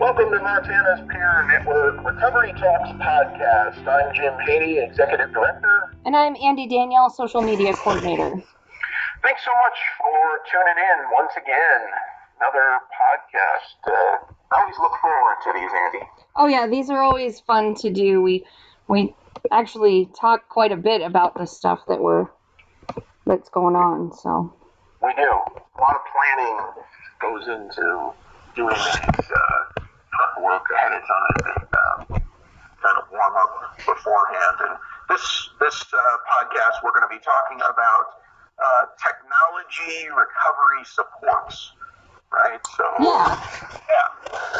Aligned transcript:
Welcome 0.00 0.30
to 0.30 0.40
Montana's 0.40 1.06
Peer 1.10 1.46
Network 1.46 2.02
Recovery 2.02 2.54
Talks 2.54 2.88
podcast. 2.92 3.86
I'm 3.86 4.14
Jim 4.14 4.32
Haney, 4.46 4.78
Executive 4.78 5.30
Director. 5.30 5.94
And 6.06 6.16
I'm 6.16 6.34
Andy 6.42 6.66
Danielle, 6.66 7.10
Social 7.10 7.42
Media 7.42 7.74
Coordinator. 7.74 8.30
Thanks 9.22 9.42
so 9.44 9.50
much 9.62 9.78
for 9.98 10.40
tuning 10.50 10.82
in 10.82 11.04
once 11.12 11.32
again. 11.36 11.86
Another 12.40 12.78
podcast. 12.96 13.92
Uh, 13.92 14.32
I 14.50 14.62
always 14.62 14.76
look 14.78 14.92
forward 15.02 15.36
to 15.44 15.52
these, 15.52 15.70
Andy. 15.84 16.08
Oh 16.34 16.46
yeah, 16.46 16.66
these 16.66 16.88
are 16.88 17.02
always 17.02 17.40
fun 17.40 17.74
to 17.74 17.90
do. 17.90 18.22
We 18.22 18.46
we 18.88 19.14
actually 19.52 20.08
talk 20.18 20.48
quite 20.48 20.72
a 20.72 20.78
bit 20.78 21.02
about 21.02 21.34
the 21.34 21.44
stuff 21.44 21.80
that 21.88 22.00
we're 22.00 22.26
that's 23.26 23.50
going 23.50 23.76
on. 23.76 24.14
So 24.14 24.50
we 25.02 25.12
do. 25.12 25.30
A 25.30 25.78
lot 25.78 25.94
of 25.94 26.02
planning 26.10 26.58
goes 27.20 27.48
into 27.48 28.12
doing 28.56 28.74
these. 28.74 29.30
Uh, 29.30 29.69
work 30.42 30.64
ahead 30.74 30.92
of 30.92 31.02
time 31.02 31.42
and 31.46 31.68
um, 31.72 31.98
kind 32.82 32.96
of 32.98 33.04
warm 33.12 33.34
up 33.36 33.52
beforehand. 33.84 34.56
And 34.68 34.74
this 35.08 35.24
this 35.60 35.78
uh, 35.92 36.16
podcast, 36.28 36.82
we're 36.82 36.92
going 36.96 37.08
to 37.08 37.12
be 37.12 37.22
talking 37.22 37.58
about 37.60 38.06
uh, 38.60 38.84
technology 39.00 40.08
recovery 40.08 40.84
supports, 40.84 41.72
right? 42.32 42.60
So 42.76 42.84
yeah, 43.00 43.36
yeah, 43.88 44.08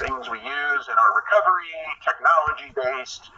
things 0.01 0.29
we 0.29 0.39
use 0.39 0.85
in 0.89 0.97
our 0.97 1.13
recovery, 1.17 1.77
technology 2.05 2.71
based, 2.77 3.31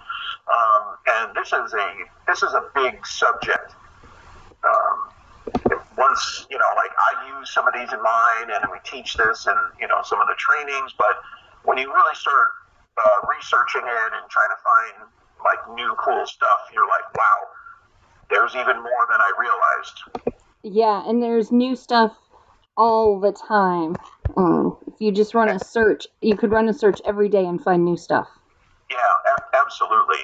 um, 0.51 0.83
and 1.07 1.35
this 1.35 1.53
is 1.53 1.75
a 1.75 1.89
this 2.27 2.43
is 2.43 2.53
a 2.55 2.65
big 2.75 3.05
subject. 3.07 3.75
Um, 4.63 5.13
once 5.99 6.47
you 6.51 6.59
know, 6.59 6.71
like 6.77 6.91
I 6.97 7.39
use 7.39 7.53
some 7.53 7.67
of 7.67 7.75
these 7.75 7.93
in 7.93 8.03
mine, 8.03 8.49
and 8.51 8.65
we 8.71 8.79
teach 8.85 9.17
this, 9.17 9.47
and 9.47 9.59
you 9.81 9.89
know, 9.89 10.01
some 10.05 10.21
of 10.21 10.27
the 10.29 10.37
trainings, 10.39 10.95
but 10.99 11.17
when 11.65 11.79
you 11.79 11.93
really 11.93 12.15
start 12.15 12.49
uh, 12.99 13.27
researching 13.29 13.83
it 13.83 14.13
and 14.15 14.31
trying 14.31 14.51
to 14.51 14.61
find 14.63 15.09
like 15.45 15.59
new 15.75 15.95
cool 15.99 16.27
stuff, 16.27 16.61
you're 16.73 16.87
like, 16.87 17.15
wow, 17.17 17.39
there's 18.31 18.55
even 18.55 18.77
more 18.77 19.07
than 19.11 19.21
I 19.21 19.33
realized. 19.39 20.27
Yeah, 20.63 21.03
and 21.09 21.23
there's 21.23 21.51
new 21.51 21.75
stuff 21.75 22.17
all 22.77 23.21
the 23.21 23.33
time. 23.33 23.97
Um, 24.37 24.79
if 24.87 24.95
you 25.01 25.13
just 25.13 25.35
run 25.35 25.49
a 25.49 25.59
search, 25.59 26.07
you 26.21 26.37
could 26.37 26.53
run 26.53 26.69
a 26.69 26.73
search 26.75 27.01
every 27.05 27.29
day 27.29 27.45
and 27.45 27.63
find 27.63 27.85
new 27.85 27.97
stuff. 27.97 28.29
Yeah, 28.91 28.97
a- 28.97 29.57
absolutely, 29.65 30.23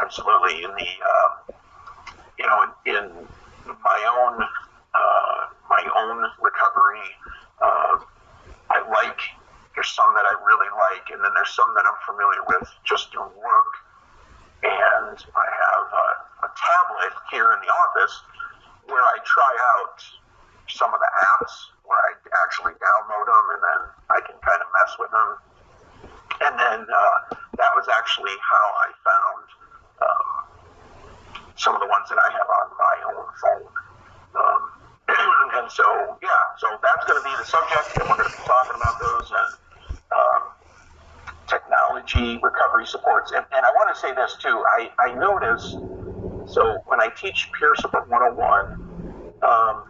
absolutely. 0.00 0.64
In 0.64 0.70
the 0.70 0.84
uh, 0.84 1.52
you 2.38 2.46
know, 2.46 2.62
in, 2.84 2.94
in 2.94 3.76
my 3.84 4.26
own 4.26 4.42
uh, 4.94 5.46
my 5.70 5.82
own 5.96 6.24
recovery, 6.40 7.06
uh, 7.62 7.98
I 8.70 8.88
like 8.90 9.20
there's 9.76 9.92
some 9.92 10.08
that 10.16 10.24
I 10.24 10.34
really 10.40 10.72
like, 10.72 11.12
and 11.12 11.20
then 11.20 11.30
there's 11.36 11.52
some 11.52 11.68
that 11.76 11.84
I'm 11.84 12.00
familiar 12.08 12.40
with 12.48 12.64
just 12.88 13.12
through 13.12 13.28
work. 13.36 13.72
And 14.64 15.16
I 15.20 15.46
have 15.52 15.86
a, 15.92 16.08
a 16.48 16.50
tablet 16.56 17.12
here 17.28 17.52
in 17.52 17.60
the 17.60 17.68
office 17.68 18.14
where 18.88 19.04
I 19.04 19.20
try 19.20 19.52
out 19.76 20.00
some 20.72 20.96
of 20.96 20.98
the 20.98 21.12
apps 21.36 21.52
where 21.84 22.00
I 22.00 22.10
actually 22.42 22.72
download 22.80 23.26
them 23.28 23.44
and 23.52 23.62
then 23.62 23.80
I 24.16 24.18
can 24.24 24.40
kind 24.40 24.60
of 24.64 24.68
mess 24.80 24.92
with 24.96 25.12
them. 25.12 25.30
And 26.40 26.54
then 26.56 26.80
uh, 26.88 27.16
that 27.60 27.72
was 27.76 27.84
actually 27.92 28.34
how 28.40 28.66
I 28.80 28.88
found 29.04 29.44
um, 30.08 30.28
some 31.60 31.76
of 31.76 31.84
the 31.84 31.90
ones 31.92 32.08
that 32.08 32.18
I 32.18 32.28
have 32.32 32.48
on 32.48 32.66
my 32.80 32.96
own 33.12 33.28
phone. 33.44 33.68
Um, 34.40 34.60
and 35.60 35.68
so, 35.70 35.84
yeah, 36.24 36.42
so 36.58 36.66
that's 36.80 37.04
going 37.04 37.20
to 37.20 37.26
be 37.28 37.36
the 37.36 37.46
subject, 37.46 37.92
and 38.00 38.08
we're 38.08 38.18
going 38.18 38.32
to 38.32 38.36
be 38.36 38.44
talking 38.48 38.76
about 38.76 38.96
those. 38.98 39.28
And 39.30 39.65
recovery 42.42 42.86
supports. 42.86 43.32
And, 43.32 43.44
and 43.52 43.64
I 43.64 43.70
want 43.70 43.94
to 43.94 44.00
say 44.00 44.14
this 44.14 44.36
too. 44.40 44.62
I, 44.78 44.90
I 44.98 45.14
notice, 45.14 45.76
so 46.46 46.78
when 46.86 47.00
I 47.00 47.08
teach 47.20 47.48
Peer 47.58 47.74
Support 47.76 48.08
101, 48.08 48.40
um, 49.42 49.84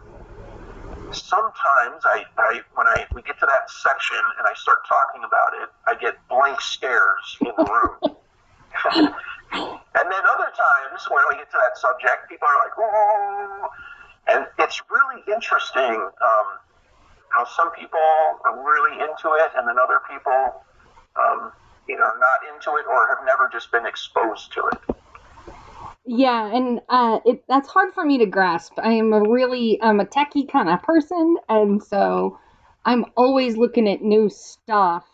sometimes 1.11 2.03
I, 2.03 2.23
I 2.37 2.61
when 2.75 2.87
I 2.87 3.05
we 3.15 3.21
get 3.21 3.39
to 3.39 3.47
that 3.47 3.69
section 3.71 4.19
and 4.37 4.47
I 4.47 4.53
start 4.55 4.79
talking 4.87 5.23
about 5.23 5.51
it, 5.63 5.69
I 5.87 5.95
get 5.95 6.15
blank 6.29 6.59
stares 6.61 7.37
in 7.41 7.51
the 7.57 7.63
room. 7.63 8.15
and 8.93 10.05
then 10.11 10.23
other 10.27 10.51
times 10.51 11.07
when 11.09 11.23
we 11.29 11.35
get 11.37 11.49
to 11.51 11.57
that 11.57 11.77
subject, 11.77 12.29
people 12.29 12.47
are 12.47 12.59
like, 12.59 12.75
"Oh," 12.77 13.69
and 14.27 14.45
it's 14.59 14.81
really 14.91 15.23
interesting. 15.27 15.95
Um, 15.95 16.47
how 17.29 17.45
some 17.45 17.71
people 17.71 17.99
are 18.45 18.55
really 18.63 18.97
into 18.97 19.29
it 19.37 19.51
and 19.57 19.67
then 19.67 19.75
other 19.77 19.99
people 20.09 20.63
um, 21.17 21.51
either 21.89 21.99
not 21.99 22.53
into 22.53 22.77
it 22.77 22.85
or 22.87 23.07
have 23.07 23.25
never 23.25 23.49
just 23.51 23.71
been 23.71 23.85
exposed 23.85 24.51
to 24.53 24.61
it. 24.67 24.95
Yeah, 26.05 26.55
and 26.55 26.79
uh, 26.87 27.19
it 27.25 27.43
that's 27.49 27.67
hard 27.67 27.93
for 27.93 28.05
me 28.05 28.17
to 28.19 28.25
grasp. 28.25 28.73
I 28.77 28.93
am 28.93 29.11
a 29.11 29.21
really 29.21 29.81
I'm 29.81 29.99
a 29.99 30.05
techie 30.05 30.49
kind 30.49 30.69
of 30.69 30.81
person, 30.81 31.35
and 31.49 31.83
so 31.83 32.39
I'm 32.85 33.05
always 33.17 33.57
looking 33.57 33.89
at 33.89 34.01
new 34.01 34.29
stuff 34.29 35.05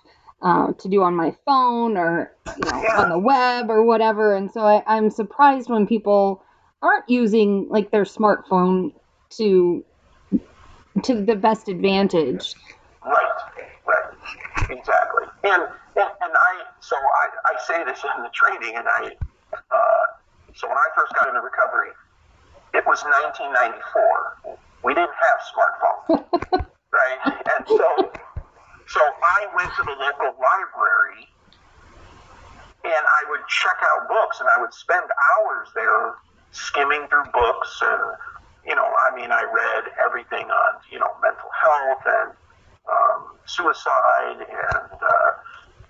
uh, 0.44 0.73
to 0.73 0.88
do 0.88 1.01
on 1.01 1.16
my 1.16 1.35
phone 1.45 1.97
or 1.97 2.35
you 2.45 2.69
know 2.72 2.84
yeah. 2.84 3.01
on 3.01 3.09
the 3.09 3.17
web 3.17 3.72
or 3.72 3.84
whatever. 3.84 4.35
And 4.35 4.51
so 4.51 4.61
I, 4.61 4.84
I'm 4.85 5.09
surprised 5.09 5.69
when 5.69 5.88
people 5.88 6.44
aren't 6.84 7.09
using 7.09 7.67
like 7.69 7.90
their 7.90 8.03
smartphone 8.03 8.94
to 9.38 9.84
to 11.01 11.22
the 11.25 11.35
best 11.35 11.69
advantage. 11.69 12.53
Right, 13.03 13.16
right, 13.57 13.67
exactly. 14.78 15.25
And 15.44 15.63
and, 15.95 16.34
I 16.34 16.53
so 16.79 16.95
I, 16.97 17.53
I 17.53 17.53
say 17.61 17.84
this 17.85 18.01
in 18.03 18.23
the 18.23 18.34
training, 18.34 18.75
and 18.75 18.88
I 18.88 19.13
uh, 19.53 20.06
so 20.56 20.67
when 20.67 20.78
I 20.78 20.88
first 20.95 21.13
got 21.13 21.28
into 21.28 21.41
recovery, 21.41 21.94
it 22.73 22.84
was 22.85 23.03
1994. 23.06 24.57
We 24.84 24.94
didn't 24.94 25.16
have 25.16 25.39
smartphones, 25.53 26.25
right? 26.91 27.19
And 27.23 27.67
so 27.67 27.89
so 28.88 29.01
I 29.01 29.47
went 29.56 29.72
to 29.78 29.84
the 29.84 29.95
local 29.97 30.34
library. 30.38 31.29
And 32.84 32.91
I 32.91 33.23
would 33.31 33.47
check 33.47 33.79
out 33.79 34.09
books, 34.09 34.41
and 34.41 34.50
I 34.50 34.59
would 34.59 34.73
spend 34.73 35.07
hours 35.07 35.69
there 35.73 36.16
skimming 36.51 37.07
through 37.07 37.31
books 37.31 37.79
and 37.81 38.01
you 38.66 38.75
know, 38.75 38.88
I 38.88 39.16
mean, 39.16 39.31
I 39.31 39.44
read 39.44 39.91
everything 40.00 40.47
on, 40.47 40.72
you 40.90 41.00
know, 41.00 41.11
mental 41.22 41.51
health 41.51 42.03
and 42.05 42.31
um, 42.89 43.38
suicide 43.45 44.39
and, 44.39 44.99
uh, 45.01 45.31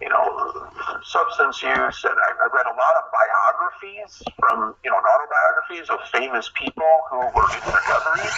you 0.01 0.09
know, 0.09 0.69
substance 1.03 1.61
use. 1.61 2.03
And 2.03 2.17
I, 2.17 2.29
I 2.33 2.47
read 2.53 2.65
a 2.65 2.75
lot 2.75 2.93
of 2.99 3.05
biographies 3.13 4.21
from, 4.39 4.75
you 4.83 4.91
know, 4.91 4.97
autobiographies 4.97 5.89
of 5.89 5.99
famous 6.11 6.51
people 6.55 6.93
who 7.09 7.17
were 7.17 7.49
in 7.49 7.63
recovery. 7.65 8.29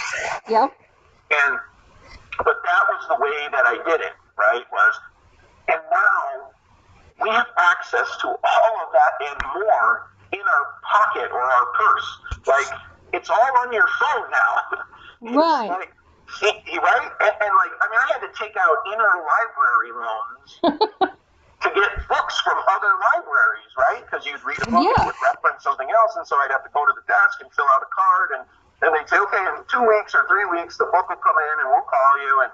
Yep. 0.48 0.72
And, 1.30 1.58
but 2.38 2.56
that 2.62 2.82
was 2.92 3.08
the 3.08 3.18
way 3.20 3.48
that 3.52 3.66
I 3.66 3.76
did 3.84 4.00
it, 4.00 4.12
right? 4.38 4.64
Was, 4.70 4.94
and 5.68 5.80
now 5.90 6.50
we 7.22 7.30
have 7.30 7.48
access 7.58 8.08
to 8.20 8.28
all 8.28 8.72
of 8.84 8.92
that 8.92 9.12
and 9.28 9.38
more 9.54 10.10
in 10.32 10.40
our 10.40 10.66
pocket 10.84 11.30
or 11.32 11.40
our 11.40 11.66
purse. 11.74 12.18
Like, 12.46 12.80
it's 13.12 13.30
all 13.30 13.50
on 13.60 13.72
your 13.72 13.86
phone 14.00 14.30
now. 14.30 14.82
Right. 15.22 15.68
Like, 15.70 15.95
right? 16.42 17.06
And, 17.22 17.34
and, 17.40 17.52
like, 17.56 17.72
I 17.80 17.84
mean, 17.90 18.00
I 18.02 18.06
had 18.18 18.22
to 18.26 18.32
take 18.36 18.54
out 18.58 18.76
interlibrary 18.90 19.92
loans 19.94 20.48
to 21.62 21.68
get 21.72 21.90
books 22.08 22.36
from 22.42 22.58
other 22.68 22.92
libraries, 23.14 23.72
right? 23.78 24.02
Because 24.04 24.26
you'd 24.26 24.42
read 24.44 24.58
a 24.62 24.70
book 24.70 24.84
yeah. 24.84 24.94
and 25.02 25.06
would 25.06 25.20
reference 25.22 25.62
something 25.62 25.88
else, 25.88 26.16
and 26.16 26.26
so 26.26 26.36
I'd 26.42 26.50
have 26.50 26.64
to 26.64 26.72
go 26.74 26.84
to 26.84 26.92
the 26.94 27.04
desk 27.08 27.40
and 27.40 27.48
fill 27.54 27.66
out 27.74 27.82
a 27.82 27.90
card, 27.94 28.28
and 28.38 28.42
then 28.82 28.92
they'd 28.92 29.08
say, 29.08 29.18
okay, 29.18 29.42
in 29.56 29.64
two 29.70 29.82
weeks 29.86 30.14
or 30.14 30.26
three 30.28 30.44
weeks, 30.46 30.76
the 30.76 30.86
book 30.90 31.08
will 31.08 31.22
come 31.22 31.38
in, 31.38 31.54
and 31.64 31.68
we'll 31.70 31.88
call 31.88 32.12
you, 32.22 32.34
and 32.44 32.52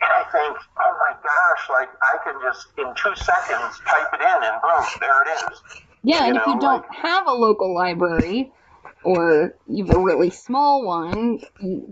and 0.00 0.12
I 0.14 0.22
think, 0.30 0.56
oh 0.78 0.94
my 1.02 1.12
gosh, 1.26 1.62
like 1.70 1.90
I 2.00 2.16
can 2.22 2.38
just 2.40 2.68
in 2.78 2.86
two 2.94 3.14
seconds 3.18 3.80
type 3.84 4.08
it 4.14 4.22
in, 4.22 4.38
and 4.46 4.62
boom, 4.62 4.84
there 5.00 5.22
it 5.26 5.28
is. 5.52 5.58
Yeah, 6.04 6.22
You 6.22 6.28
and 6.28 6.36
if 6.38 6.46
know, 6.46 6.54
you 6.54 6.60
don't 6.60 6.82
like- 6.86 6.94
have 6.94 7.26
a 7.26 7.32
local 7.32 7.74
library 7.74 8.52
or 9.04 9.54
you 9.66 9.84
have 9.86 9.96
a 9.96 10.00
really 10.00 10.30
small 10.30 10.84
one, 10.84 11.40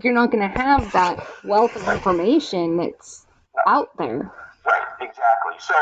you're 0.03 0.13
not 0.13 0.31
going 0.31 0.47
to 0.49 0.61
have 0.61 0.91
that 0.93 1.19
wealth 1.43 1.75
of 1.75 1.87
information 1.87 2.77
that's 2.77 3.25
out 3.65 3.89
there. 3.97 4.31
Right, 4.65 4.87
exactly. 4.99 5.55
So 5.59 5.73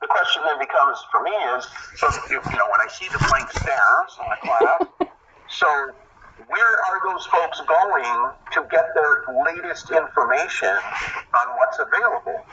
the 0.00 0.06
question 0.06 0.42
then 0.44 0.58
becomes 0.58 0.98
for 1.10 1.22
me 1.22 1.30
is, 1.56 1.66
so 1.96 2.08
you, 2.30 2.36
you 2.36 2.58
know, 2.58 2.68
when 2.68 2.80
I 2.84 2.88
see 2.90 3.08
the 3.08 3.18
blank 3.30 3.50
stares 3.50 4.12
in 4.20 4.26
the 4.28 4.40
class, 4.44 5.08
so 5.48 5.66
where 6.48 6.72
are 6.76 7.00
those 7.08 7.24
folks 7.26 7.60
going 7.64 8.04
to 8.52 8.60
get 8.70 8.84
their 8.94 9.24
latest 9.46 9.90
information 9.90 10.68
on 10.68 11.46
what's 11.56 11.78
available? 11.78 12.44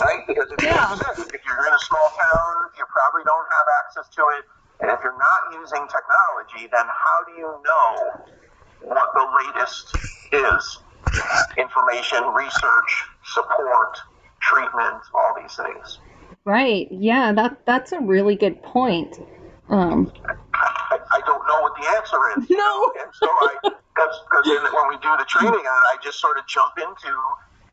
Right? 0.00 0.20
Because 0.26 0.52
if, 0.52 0.62
Yeah. 0.62 0.96
you're, 0.96 1.26
if 1.32 1.40
you're 1.44 1.66
in 1.66 1.72
a 1.72 1.82
small 1.88 2.08
town, 2.20 2.54
you 2.76 2.84
probably 2.92 3.24
don't 3.24 3.46
have 3.48 3.66
access 3.84 4.08
to 4.16 4.22
it. 4.38 4.44
And 4.80 4.90
if 4.90 5.00
you're 5.02 5.18
not 5.18 5.60
using 5.60 5.86
technology, 5.88 6.68
then 6.72 6.84
how 6.86 7.24
do 7.26 7.32
you 7.32 7.48
know 7.64 8.24
what 8.80 9.08
the 9.14 9.26
latest 9.44 9.96
is? 10.32 10.78
Information, 11.58 12.24
research, 12.34 13.04
support, 13.24 13.98
treatment, 14.40 15.02
all 15.14 15.34
these 15.40 15.54
things. 15.54 15.98
Right. 16.44 16.88
Yeah, 16.90 17.32
that 17.32 17.66
that's 17.66 17.92
a 17.92 18.00
really 18.00 18.36
good 18.36 18.62
point. 18.62 19.18
Um, 19.68 20.12
I, 20.54 20.98
I 21.10 21.20
don't 21.26 21.46
know 21.46 21.60
what 21.60 21.74
the 21.76 21.86
answer 21.96 22.40
is. 22.40 22.50
No. 22.56 22.92
And 23.00 23.10
so 23.14 23.26
I, 23.26 23.56
because 23.94 24.46
when 24.72 24.88
we 24.88 24.96
do 25.02 25.10
the 25.18 25.26
training 25.28 25.60
I 25.66 25.96
just 26.02 26.20
sort 26.20 26.38
of 26.38 26.46
jump 26.46 26.72
into 26.78 27.12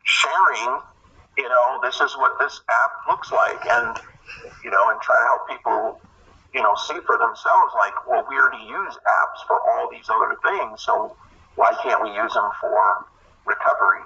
sharing, 0.04 0.80
you 1.38 1.48
know, 1.48 1.80
this 1.84 2.02
is 2.02 2.16
what 2.18 2.38
this 2.40 2.62
app 2.70 2.92
looks 3.08 3.32
like, 3.32 3.66
and 3.70 3.98
you 4.64 4.72
know, 4.72 4.90
and 4.90 5.00
try 5.02 5.16
to 5.16 5.24
help 5.24 5.48
people, 5.48 6.02
you 6.58 6.64
know, 6.64 6.74
see 6.90 6.98
for 7.06 7.18
themselves, 7.22 7.72
like, 7.78 7.94
well, 8.10 8.26
we 8.28 8.36
already 8.36 8.66
use 8.66 8.98
apps 8.98 9.40
for 9.46 9.62
all 9.62 9.90
these 9.92 10.10
other 10.10 10.34
things, 10.42 10.82
so 10.82 11.16
why 11.54 11.72
can't 11.84 12.02
we 12.02 12.10
use 12.10 12.34
them 12.34 12.50
for 12.60 13.06
recovery? 13.46 14.02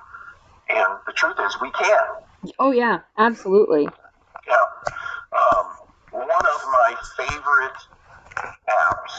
And 0.68 1.00
the 1.07 1.13
truth 1.13 1.38
is, 1.39 1.56
we 1.62 1.71
can. 1.71 2.51
oh 2.59 2.71
yeah, 2.71 3.00
absolutely. 3.18 3.88
Yeah. 4.48 4.65
Um, 5.31 5.65
one 6.12 6.45
of 6.45 6.62
my 6.75 6.95
favorite 7.15 7.80
apps 8.69 9.15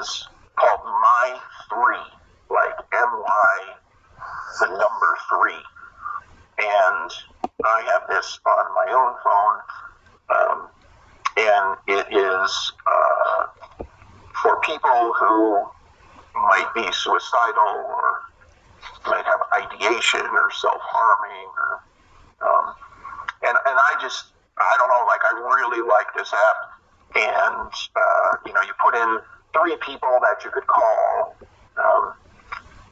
is 0.00 0.28
called 0.60 0.84
My 0.84 1.40
Three, 1.70 2.06
like 2.50 2.78
M 2.94 3.10
Y, 3.18 3.58
the 4.60 4.66
number 4.68 5.12
three. 5.28 5.62
And 6.58 7.10
I 7.64 7.82
have 7.92 8.02
this 8.08 8.38
on 8.46 8.66
my 8.74 8.92
own 8.94 9.14
phone, 9.24 9.58
um, 10.38 10.68
and 11.38 11.78
it 11.86 12.06
is 12.10 12.72
uh, 12.86 13.46
for 14.42 14.60
people 14.66 15.12
who 15.18 15.62
might 16.34 16.70
be 16.74 16.82
suicidal 16.90 17.70
or 17.86 18.06
might 19.06 19.24
have 19.24 19.40
ideation 19.54 20.26
or 20.26 20.50
self-harming 20.50 21.50
or 21.54 21.70
um, 22.42 22.74
and 23.42 23.56
and 23.66 23.76
I 23.78 23.94
just 24.02 24.34
I 24.58 24.74
don't 24.78 24.90
know 24.90 25.06
like 25.06 25.22
I 25.22 25.32
really 25.38 25.82
like 25.86 26.10
this 26.16 26.32
app. 26.32 26.58
And 27.14 27.72
uh, 27.72 28.30
you 28.46 28.52
know 28.52 28.62
you 28.62 28.74
put 28.82 28.94
in 28.94 29.18
three 29.54 29.76
people 29.86 30.10
that 30.22 30.42
you 30.44 30.50
could 30.50 30.66
call 30.66 31.38
um, 31.78 32.14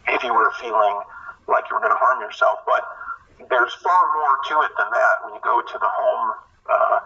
if 0.08 0.22
you 0.22 0.32
were 0.32 0.52
feeling 0.60 1.02
like 1.48 1.64
you 1.70 1.74
were 1.74 1.82
going 1.82 1.94
to 1.94 1.98
harm 1.98 2.20
yourself. 2.22 2.58
But 2.66 2.82
there's 3.50 3.74
far 3.82 4.02
more 4.14 4.34
to 4.50 4.54
it 4.66 4.72
than 4.78 4.90
that 4.90 5.14
when 5.24 5.34
you 5.34 5.40
go 5.42 5.60
to 5.60 5.78
the 5.78 5.90
home 5.90 6.30
uh, 6.70 6.98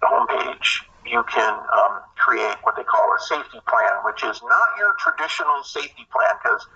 the 0.00 0.06
home 0.06 0.26
page 0.28 0.84
you 1.06 1.22
can 1.30 1.54
um, 1.70 2.02
create 2.16 2.56
what 2.62 2.74
they 2.76 2.84
call 2.84 3.06
a 3.14 3.20
safety 3.22 3.60
plan 3.68 3.92
which 4.04 4.24
is 4.24 4.42
not 4.42 4.68
your 4.78 4.94
traditional 4.98 5.62
safety 5.62 6.06
plan 6.10 6.34
because 6.42 6.66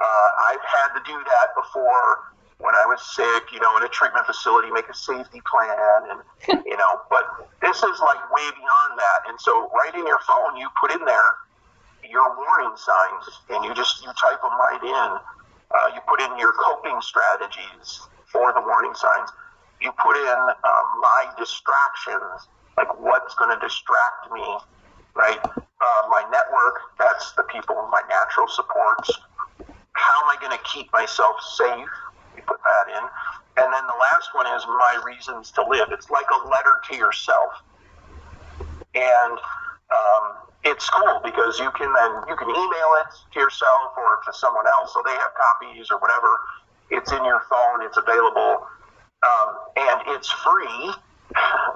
uh, 0.00 0.28
I've 0.48 0.64
had 0.64 0.96
to 0.96 1.02
do 1.04 1.16
that 1.16 1.48
before 1.54 2.30
when 2.60 2.76
I 2.76 2.84
was 2.84 3.00
sick, 3.16 3.52
you 3.52 3.60
know, 3.60 3.76
in 3.80 3.82
a 3.82 3.88
treatment 3.88 4.24
facility, 4.28 4.68
make 4.70 4.88
a 4.88 4.94
safety 4.94 5.40
plan, 5.48 6.12
and 6.12 6.20
you 6.68 6.76
know. 6.76 7.00
But 7.08 7.24
this 7.60 7.76
is 7.76 7.96
like 8.00 8.20
way 8.32 8.46
beyond 8.52 8.92
that. 9.00 9.20
And 9.28 9.40
so, 9.40 9.72
right 9.72 9.92
in 9.94 10.06
your 10.06 10.20
phone, 10.28 10.56
you 10.56 10.68
put 10.80 10.92
in 10.92 11.04
there 11.04 11.30
your 12.04 12.36
warning 12.36 12.76
signs, 12.76 13.24
and 13.48 13.64
you 13.64 13.74
just 13.74 14.04
you 14.04 14.12
type 14.16 14.40
them 14.40 14.56
right 14.56 14.82
in. 14.82 15.10
Uh, 15.70 15.88
you 15.94 16.00
put 16.08 16.20
in 16.20 16.36
your 16.38 16.52
coping 16.58 17.00
strategies 17.00 18.08
for 18.26 18.52
the 18.52 18.60
warning 18.60 18.94
signs. 18.94 19.30
You 19.80 19.92
put 19.96 20.16
in 20.16 20.38
um, 20.64 20.86
my 21.00 21.32
distractions, 21.38 22.48
like 22.80 22.88
what's 23.00 23.36
going 23.36 23.52
to 23.52 23.60
distract 23.60 24.32
me, 24.32 24.46
right? 25.14 25.40
Uh, 25.44 26.02
my 26.08 26.24
network, 26.32 26.80
that's 26.98 27.32
the 27.36 27.44
people, 27.52 27.76
my 27.92 28.00
natural 28.08 28.48
supports 28.48 29.12
how 30.00 30.24
am 30.24 30.28
I 30.32 30.36
going 30.40 30.56
to 30.56 30.64
keep 30.64 30.92
myself 30.92 31.36
safe? 31.56 31.92
You 32.36 32.42
put 32.46 32.60
that 32.64 32.86
in. 32.96 33.04
And 33.62 33.68
then 33.72 33.84
the 33.86 33.98
last 34.00 34.28
one 34.32 34.46
is 34.56 34.64
my 34.66 35.02
reasons 35.04 35.52
to 35.52 35.62
live. 35.68 35.88
It's 35.92 36.10
like 36.10 36.26
a 36.30 36.48
letter 36.48 36.76
to 36.90 36.96
yourself. 36.96 37.52
And 38.94 39.38
um, 39.92 40.24
it's 40.64 40.88
cool 40.90 41.20
because 41.24 41.58
you 41.58 41.70
can 41.76 41.92
then 41.94 42.12
you 42.28 42.36
can 42.36 42.50
email 42.50 42.90
it 43.02 43.10
to 43.34 43.40
yourself 43.40 43.94
or 43.98 44.18
to 44.26 44.32
someone 44.32 44.66
else 44.66 44.94
so 44.94 45.02
they 45.04 45.12
have 45.14 45.32
copies 45.36 45.88
or 45.90 45.98
whatever. 45.98 46.30
It's 46.90 47.12
in 47.12 47.24
your 47.24 47.42
phone. 47.50 47.84
It's 47.86 47.98
available. 47.98 48.66
Um, 49.22 49.48
and 49.76 50.00
it's 50.16 50.30
free, 50.32 50.94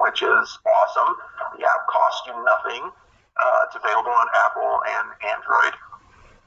which 0.01 0.21
is 0.21 0.47
awesome. 0.63 1.11
The 1.57 1.65
app 1.65 1.83
costs 1.87 2.23
you 2.27 2.35
nothing. 2.43 2.83
Uh, 3.35 3.65
it's 3.67 3.75
available 3.75 4.11
on 4.11 4.27
Apple 4.33 4.79
and 4.87 5.07
Android 5.35 5.75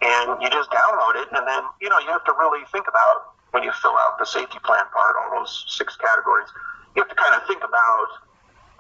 and 0.02 0.38
you 0.42 0.48
just 0.50 0.70
download 0.70 1.18
it, 1.18 1.28
and 1.34 1.46
then 1.46 1.62
you 1.80 1.88
know 1.88 1.98
you 1.98 2.10
have 2.10 2.24
to 2.24 2.34
really 2.38 2.62
think 2.70 2.86
about 2.86 3.34
when 3.50 3.62
you 3.62 3.72
fill 3.82 3.96
out 3.98 4.18
the 4.18 4.26
safety 4.26 4.58
plan 4.62 4.84
part, 4.92 5.16
all 5.18 5.40
those 5.40 5.64
six 5.66 5.96
categories. 5.96 6.48
You 6.94 7.02
have 7.02 7.10
to 7.10 7.16
kind 7.16 7.34
of 7.34 7.46
think 7.46 7.64
about, 7.64 8.08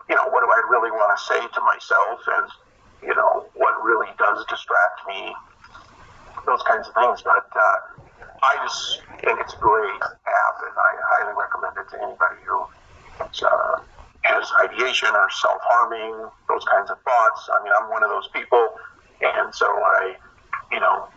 you 0.08 0.14
know, 0.14 0.28
what 0.28 0.44
do 0.44 0.48
I 0.50 0.60
really 0.68 0.90
want 0.90 1.16
to 1.16 1.20
say 1.24 1.40
to 1.40 1.60
myself, 1.62 2.20
and 2.38 2.48
you 3.02 3.14
know, 3.14 3.46
what 3.54 3.74
really 3.82 4.10
does 4.18 4.44
distract 4.46 5.02
me, 5.06 5.34
those 6.46 6.62
kinds 6.62 6.86
of 6.86 6.94
things. 6.94 7.22
But 7.22 7.50
uh, 7.50 7.78
I 8.42 8.54
just 8.62 9.02
think 9.24 9.40
it's 9.42 9.54
a 9.54 9.62
great 9.62 10.02
app, 10.02 10.56
and 10.62 10.74
I 10.78 10.90
highly 11.18 11.34
recommend 11.34 11.74
it 11.82 11.86
to 11.90 11.96
anybody 11.98 12.38
who 12.46 12.62
uh, 13.18 13.76
ideation 14.64 15.10
or 15.14 15.28
self-harming, 15.30 16.28
those 16.48 16.64
kinds 16.64 16.90
of 16.90 17.00
thoughts. 17.02 17.48
I 17.52 17.64
mean, 17.64 17.72
I'm 17.78 17.90
one 17.90 18.02
of 18.02 18.10
those 18.10 18.28
people, 18.28 18.68
and 19.20 19.54
so 19.54 19.66
I 19.66 20.16
you 20.72 20.80
know, 20.80 21.08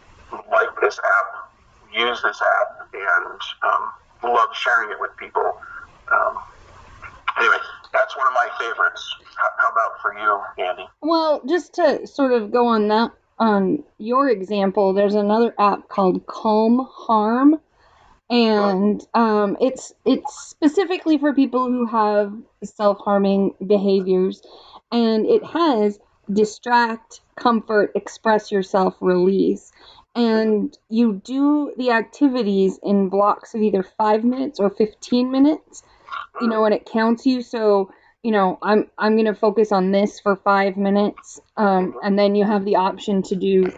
like 0.52 0.70
this 0.82 1.00
app, 1.00 1.52
use 1.94 2.22
this 2.22 2.42
app, 2.42 2.90
and 2.94 3.42
um, 3.64 3.92
love 4.24 4.50
sharing 4.54 4.92
it 4.92 5.00
with 5.00 5.16
people. 5.18 5.60
Um, 6.12 6.38
anyway, 7.38 7.58
that's 7.94 8.16
one 8.18 8.28
of 8.28 8.34
my 8.34 8.50
favorites. 8.60 9.16
How, 9.36 9.50
how 9.58 9.72
about 9.72 10.02
for 10.02 10.18
you, 10.18 10.66
Andy? 10.66 10.88
Well, 11.02 11.42
just 11.48 11.74
to 11.76 12.06
sort 12.08 12.34
of 12.34 12.52
go 12.52 12.68
on 12.68 12.88
that 12.90 13.12
on 13.40 13.84
your 13.98 14.30
example, 14.30 14.94
there's 14.94 15.16
another 15.16 15.54
app 15.60 15.90
called 15.90 16.26
Calm 16.28 16.88
Harm, 16.92 17.60
and 18.32 19.06
um, 19.14 19.58
it's 19.60 19.94
it's 20.06 20.34
specifically 20.34 21.18
for 21.18 21.36
people 21.36 21.68
who 21.68 21.86
have 21.86 22.34
self-harming 22.64 23.54
behaviors, 23.68 24.42
and 24.92 25.26
it 25.26 25.44
has 25.44 26.00
distract, 26.32 27.20
comfort, 27.36 27.92
express 27.94 28.52
yourself, 28.52 28.96
release. 29.02 29.74
And 30.16 30.78
you 30.90 31.22
do 31.24 31.74
the 31.78 31.92
activities 31.92 32.80
in 32.84 33.10
blocks 33.10 33.54
of 33.54 33.62
either 33.62 33.84
five 33.84 34.24
minutes 34.24 34.60
or 34.60 34.70
15 34.70 35.32
minutes, 35.32 35.84
you 36.40 36.48
know, 36.48 36.66
and 36.66 36.74
it 36.74 36.86
counts 36.86 37.26
you. 37.26 37.42
So, 37.42 37.92
you 38.22 38.32
know, 38.32 38.60
I'm, 38.62 38.90
I'm 38.98 39.18
to 39.24 39.34
focus 39.34 39.72
on 39.72 39.92
this 39.92 40.20
for 40.20 40.36
five 40.36 40.76
minutes. 40.76 41.40
Um, 41.56 41.96
and 42.04 42.20
then 42.20 42.36
you 42.36 42.46
have 42.46 42.66
the 42.66 42.76
option 42.76 43.24
to 43.24 43.36
do 43.36 43.72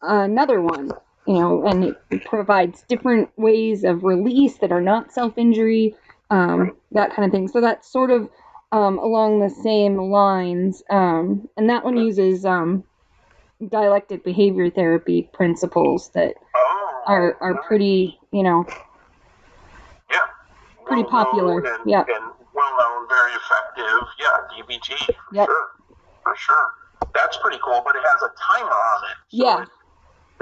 another 0.00 0.60
one, 0.60 0.92
you 1.26 1.34
know, 1.34 1.66
and 1.66 1.84
it 1.84 2.24
provides 2.24 2.82
different 2.88 3.30
ways 3.36 3.84
of 3.84 4.02
release 4.02 4.58
that 4.58 4.72
are 4.72 4.80
not 4.80 5.12
self 5.12 5.38
injury, 5.38 5.94
um, 6.30 6.76
that 6.92 7.14
kind 7.14 7.26
of 7.26 7.32
thing. 7.32 7.48
So 7.48 7.60
that's 7.60 7.90
sort 7.90 8.10
of 8.10 8.28
um, 8.72 8.98
along 8.98 9.40
the 9.40 9.50
same 9.50 9.96
lines. 9.98 10.82
Um, 10.90 11.48
and 11.56 11.68
that 11.70 11.84
one 11.84 11.96
uses 11.96 12.44
um, 12.44 12.84
dialectic 13.68 14.24
behavior 14.24 14.70
therapy 14.70 15.28
principles 15.32 16.10
that 16.14 16.34
Oh, 16.54 17.02
are, 17.06 17.36
are 17.40 17.62
pretty, 17.62 18.18
you 18.32 18.42
know, 18.42 18.64
yeah, 20.10 20.18
pretty 20.86 21.02
Well-known 21.02 21.24
popular, 21.24 21.58
and, 21.74 21.90
yeah. 21.90 22.00
and 22.00 22.32
well 22.54 22.78
known, 22.78 23.08
very 23.08 23.32
effective. 23.32 24.08
Yeah, 24.20 24.62
DBT 24.62 25.06
for 25.06 25.34
Yep. 25.34 25.46
sure, 25.46 25.66
for 26.22 26.36
sure. 26.36 26.70
That's 27.14 27.36
pretty 27.38 27.58
cool, 27.64 27.82
but 27.84 27.96
it 27.96 28.02
has 28.04 28.22
a 28.22 28.30
timer 28.40 28.70
on 28.70 29.04
it. 29.10 29.16
So 29.36 29.44
Yeah. 29.44 29.62
It 29.62 29.68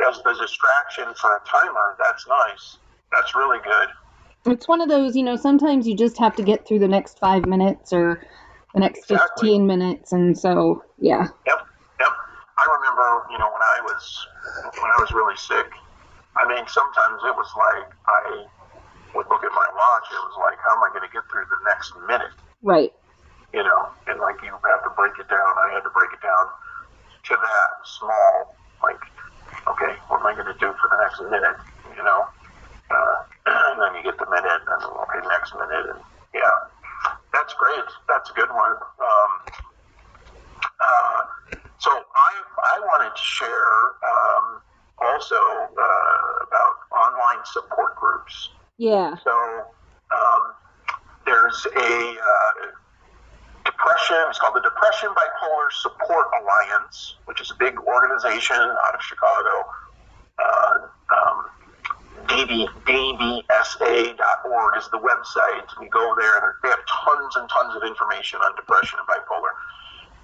has 0.04 0.22
the 0.22 0.34
distraction 0.34 1.04
for 1.20 1.36
a 1.36 1.40
timer. 1.48 1.96
That's 1.98 2.26
nice. 2.28 2.78
That's 3.12 3.34
really 3.34 3.58
good. 3.64 3.88
it's 4.52 4.68
one 4.68 4.80
of 4.80 4.88
those, 4.88 5.16
you 5.16 5.22
know, 5.22 5.36
sometimes 5.36 5.86
you 5.86 5.96
just 5.96 6.16
have 6.18 6.34
to 6.36 6.42
get 6.42 6.66
through 6.66 6.78
the 6.78 6.88
next 6.88 7.18
five 7.18 7.46
minutes 7.46 7.92
or 7.92 8.22
the 8.74 8.80
next 8.80 9.10
Exactly. 9.10 9.48
15 9.50 9.66
minutes. 9.66 10.12
And 10.12 10.38
so, 10.38 10.84
yeah. 11.00 11.26
Yep, 11.46 11.60
yep. 12.00 12.12
I 12.56 12.64
remember, 12.78 13.26
you 13.32 13.38
know, 13.38 13.50
when 13.50 13.62
I 13.62 13.80
was 13.82 14.26
when 14.80 14.90
I 14.90 14.96
was 15.00 15.10
really 15.12 15.36
sick. 15.36 15.66
I 16.36 16.46
mean, 16.46 16.64
sometimes 16.68 17.20
it 17.26 17.34
was 17.34 17.50
like 17.58 17.90
I 18.06 18.46
would 19.16 19.26
look 19.28 19.42
at 19.42 19.50
my 19.50 19.68
watch. 19.74 20.06
It 20.12 20.22
was 20.22 20.36
like, 20.38 20.58
how 20.64 20.76
am 20.76 20.82
I 20.84 20.88
going 20.94 21.02
to 21.02 21.12
get 21.12 21.26
through 21.30 21.44
the 21.50 21.60
next 21.66 21.92
minute? 22.06 22.32
Right. 22.62 22.92
you 23.52 23.62
know, 23.64 23.88
and 24.06 24.20
like 24.20 24.36
you 24.42 24.52
have 24.52 24.84
to 24.84 24.90
break 24.94 25.18
it 25.18 25.28
down. 25.28 25.52
I 25.66 25.74
had 25.74 25.82
to 25.82 25.90
break 25.90 26.12
it 26.14 26.22
down 26.22 26.46
to 27.24 27.34
that 27.34 27.70
small, 27.84 28.54
like, 28.82 29.00
okay, 29.68 29.92
what 30.08 30.20
am 30.20 30.26
I 30.26 30.34
going 30.34 30.48
to 30.48 30.58
do 30.58 30.72
for 30.72 30.86
the 30.90 30.98
next 31.02 31.20
minute, 31.28 31.58
you 31.96 32.04
know? 32.04 32.20
Uh, 32.90 33.16
and 33.46 33.80
then 33.82 33.94
you 33.94 34.02
get 34.02 34.18
the 34.18 34.28
minute, 34.30 34.62
and 34.66 34.82
okay, 34.84 35.20
next 35.28 35.54
minute, 35.54 35.94
and 35.94 36.00
yeah, 36.34 36.56
that's 37.32 37.54
great. 37.54 37.88
That's 38.08 38.30
a 38.30 38.34
good 38.34 38.50
one. 38.50 38.76
Um, 39.00 39.30
uh, 40.64 41.20
so 41.78 41.90
I, 41.90 42.30
I 42.76 42.80
wanted 42.80 43.16
to 43.16 43.24
share 43.24 43.72
um, 44.04 44.60
also 45.00 45.36
uh, 45.36 46.44
about 46.44 46.74
online 46.92 47.44
support 47.44 47.96
groups. 47.96 48.50
Yeah. 48.78 49.16
So 49.24 49.32
um, 50.12 50.42
there's 51.26 51.66
a 51.76 52.16
uh, 52.18 52.52
depression. 53.64 54.16
It's 54.28 54.38
called 54.38 54.54
the 54.54 54.62
Depression 54.62 55.10
Bipolar 55.10 55.72
Support 55.82 56.26
Alliance, 56.40 57.16
which 57.24 57.40
is 57.40 57.50
a 57.50 57.54
big 57.54 57.78
organization 57.78 58.56
out 58.56 58.94
of 58.94 59.02
Chicago. 59.02 59.66
Uh, 60.38 60.78
um, 61.10 61.50
DBSA.org 62.86 63.42
is 64.76 64.88
the 64.90 64.98
website. 64.98 65.66
We 65.80 65.88
go 65.88 66.14
there 66.18 66.38
and 66.38 66.54
they 66.62 66.68
have 66.68 66.84
tons 66.86 67.36
and 67.36 67.48
tons 67.48 67.74
of 67.76 67.82
information 67.82 68.40
on 68.40 68.54
depression 68.56 68.98
and 68.98 69.08
bipolar. 69.08 69.52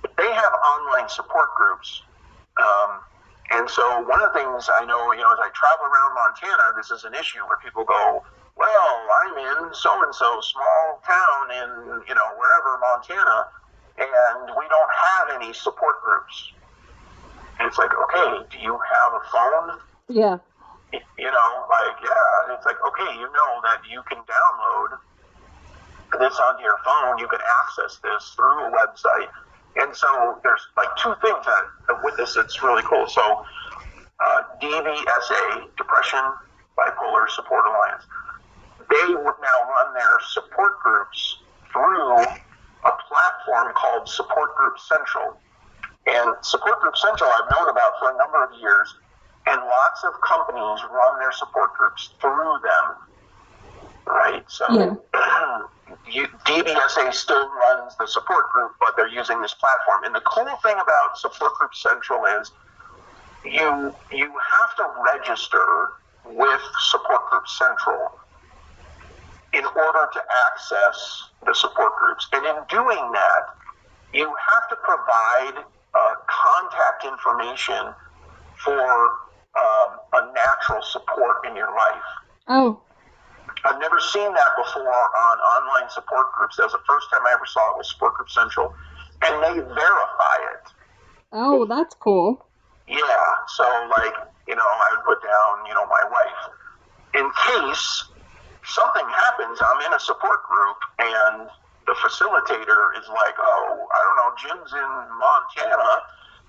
But 0.03 0.17
they 0.17 0.33
have 0.33 0.53
online 0.53 1.09
support 1.09 1.49
groups. 1.57 2.03
Um, 2.57 3.01
and 3.51 3.69
so 3.71 4.01
one 4.03 4.23
of 4.23 4.33
the 4.33 4.39
things 4.39 4.69
I 4.73 4.85
know, 4.85 5.13
you 5.13 5.21
know, 5.21 5.33
as 5.33 5.39
I 5.39 5.51
travel 5.55 5.87
around 5.87 6.15
Montana, 6.15 6.73
this 6.77 6.91
is 6.91 7.05
an 7.05 7.15
issue 7.15 7.41
where 7.47 7.59
people 7.63 7.85
go, 7.85 8.25
well, 8.57 8.97
I'm 9.23 9.37
in 9.37 9.75
so 9.75 10.03
and 10.03 10.15
so 10.15 10.41
small 10.41 11.03
town 11.07 11.45
in, 11.53 11.71
you 12.09 12.15
know, 12.15 12.29
wherever 12.37 12.79
Montana, 12.81 13.47
and 13.99 14.51
we 14.57 14.65
don't 14.69 14.93
have 14.93 15.41
any 15.41 15.53
support 15.53 16.03
groups. 16.03 16.53
And 17.59 17.69
it's 17.69 17.79
like, 17.79 17.93
okay, 17.93 18.45
do 18.51 18.59
you 18.59 18.73
have 18.73 19.13
a 19.13 19.23
phone? 19.33 19.79
Yeah. 20.09 20.39
You 20.93 21.31
know, 21.31 21.51
like, 21.69 21.97
yeah, 22.03 22.55
it's 22.55 22.65
like, 22.65 22.77
okay, 22.89 23.13
you 23.19 23.29
know 23.29 23.61
that 23.65 23.81
you 23.91 24.03
can 24.09 24.19
download 24.19 24.99
this 26.19 26.39
onto 26.39 26.63
your 26.63 26.79
phone, 26.85 27.19
you 27.19 27.29
can 27.29 27.41
access 27.61 27.99
this 28.03 28.33
through 28.37 28.67
a 28.67 28.71
website. 28.71 29.29
And 29.77 29.95
so 29.95 30.39
there's 30.43 30.67
like 30.77 30.89
two 30.97 31.13
things 31.21 31.45
that 31.45 32.03
with 32.03 32.17
this 32.17 32.35
that's 32.35 32.63
really 32.63 32.83
cool. 32.85 33.07
So 33.09 33.45
uh, 34.21 34.43
DBSA, 34.63 35.77
Depression 35.77 36.25
Bipolar 36.79 37.29
Support 37.29 37.67
Alliance, 37.67 38.05
they 38.91 39.15
would 39.15 39.39
now 39.43 39.59
run 39.69 39.95
their 39.95 40.19
support 40.33 40.79
groups 40.81 41.39
through 41.73 42.19
a 42.19 42.93
platform 43.09 43.73
called 43.75 44.09
Support 44.09 44.55
Group 44.57 44.79
Central. 44.79 45.37
And 46.07 46.35
Support 46.43 46.81
Group 46.81 46.97
Central 46.97 47.31
I've 47.31 47.51
known 47.51 47.69
about 47.69 47.99
for 47.99 48.15
a 48.15 48.17
number 48.17 48.45
of 48.45 48.51
years, 48.61 48.95
and 49.47 49.61
lots 49.61 50.05
of 50.05 50.13
companies 50.21 50.81
run 50.91 51.19
their 51.19 51.33
support 51.33 51.75
groups 51.75 52.11
through 52.21 52.59
them. 52.63 52.87
Right? 54.07 54.45
So 54.47 54.67
you, 56.11 56.27
DBSA 56.47 57.13
still 57.13 57.49
runs 57.49 57.97
the 57.99 58.07
support 58.07 58.51
group, 58.53 58.73
but 58.79 58.95
they're 58.97 59.09
using 59.09 59.41
this 59.43 59.55
platform. 59.55 60.05
And 60.05 60.15
the 60.15 60.23
cool 60.25 60.57
thing 60.63 60.77
about 60.81 61.19
Support 61.19 61.55
Group 61.55 61.75
Central 61.75 62.25
is 62.41 62.53
you 63.45 63.95
you 64.13 64.31
have 64.31 64.77
to 64.77 64.87
register 65.05 65.93
with 66.25 66.61
Support 66.91 67.31
Group 67.31 67.49
Central 67.49 68.19
in 69.57 69.65
order 69.65 70.05
to 70.13 70.21
access 70.47 71.31
the 71.47 71.55
support 71.55 71.97
groups. 71.97 72.29
And 72.33 72.45
in 72.45 72.57
doing 72.69 73.13
that, 73.13 73.43
you 74.13 74.29
have 74.29 74.69
to 74.69 74.77
provide 74.77 75.65
uh, 75.95 76.15
contact 76.29 77.05
information 77.05 77.95
for 78.63 78.81
um, 79.57 79.89
a 80.13 80.33
natural 80.35 80.83
support 80.83 81.47
in 81.49 81.57
your 81.57 81.71
life. 81.71 82.09
Oh. 82.49 82.81
I've 83.65 83.81
never 83.81 83.99
seen 83.99 84.33
that 84.35 84.51
before 84.57 84.85
on 84.85 85.37
online 85.39 85.91
support 85.91 86.33
groups. 86.33 86.57
That 86.57 86.65
was 86.65 86.73
the 86.73 86.87
first 86.87 87.07
time 87.11 87.23
I 87.27 87.33
ever 87.33 87.47
saw 87.47 87.73
it 87.73 87.79
with 87.79 87.87
Support 87.87 88.15
Group 88.15 88.31
Central, 88.31 88.75
and 89.23 89.43
they 89.43 89.61
verify 89.61 90.37
it. 90.53 90.67
Oh, 91.33 91.65
that's 91.65 91.95
cool. 91.95 92.47
Yeah, 92.87 93.27
so 93.57 93.65
like 93.97 94.15
you 94.47 94.55
know, 94.55 94.63
I 94.63 94.95
would 94.95 95.05
put 95.05 95.23
down 95.23 95.67
you 95.67 95.75
know 95.75 95.87
my 95.87 96.05
wife 96.05 96.57
in 97.15 97.31
case 97.49 98.05
something 98.67 99.07
happens. 99.09 99.59
I'm 99.63 99.81
in 99.87 99.93
a 99.95 100.01
support 100.01 100.43
group, 100.45 100.79
and 100.99 101.49
the 101.87 101.95
facilitator 102.03 102.99
is 102.99 103.07
like, 103.09 103.37
oh, 103.39 103.87
I 103.87 103.99
don't 104.03 104.17
know, 104.19 104.31
Jim's 104.37 104.73
in 104.75 104.91
Montana. 105.19 105.91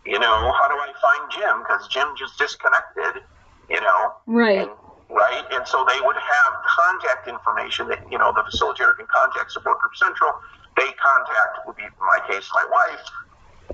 You 0.06 0.20
know, 0.20 0.52
how 0.56 0.68
do 0.68 0.76
I 0.76 0.92
find 0.98 1.32
Jim? 1.32 1.62
Because 1.62 1.88
Jim 1.88 2.08
just 2.18 2.38
disconnected. 2.40 3.22
You 3.70 3.82
know, 3.82 4.14
Right. 4.26 4.64
and, 4.64 4.72
right? 5.10 5.44
And 5.52 5.68
so 5.68 5.86
they 5.88 6.00
would 6.00 6.16
have 6.16 6.54
contact 6.66 7.28
information 7.28 7.90
that, 7.90 8.00
you 8.10 8.18
know, 8.18 8.32
the 8.32 8.48
facilitator 8.48 8.96
can 8.96 9.08
contact 9.12 9.52
Support 9.52 9.80
Group 9.80 9.96
Central. 9.96 10.32
They 10.78 10.88
contact, 10.96 11.68
would 11.68 11.76
be 11.76 11.84
in 11.84 11.92
my 12.00 12.20
case, 12.32 12.48
my 12.56 12.64
wife, 12.72 13.04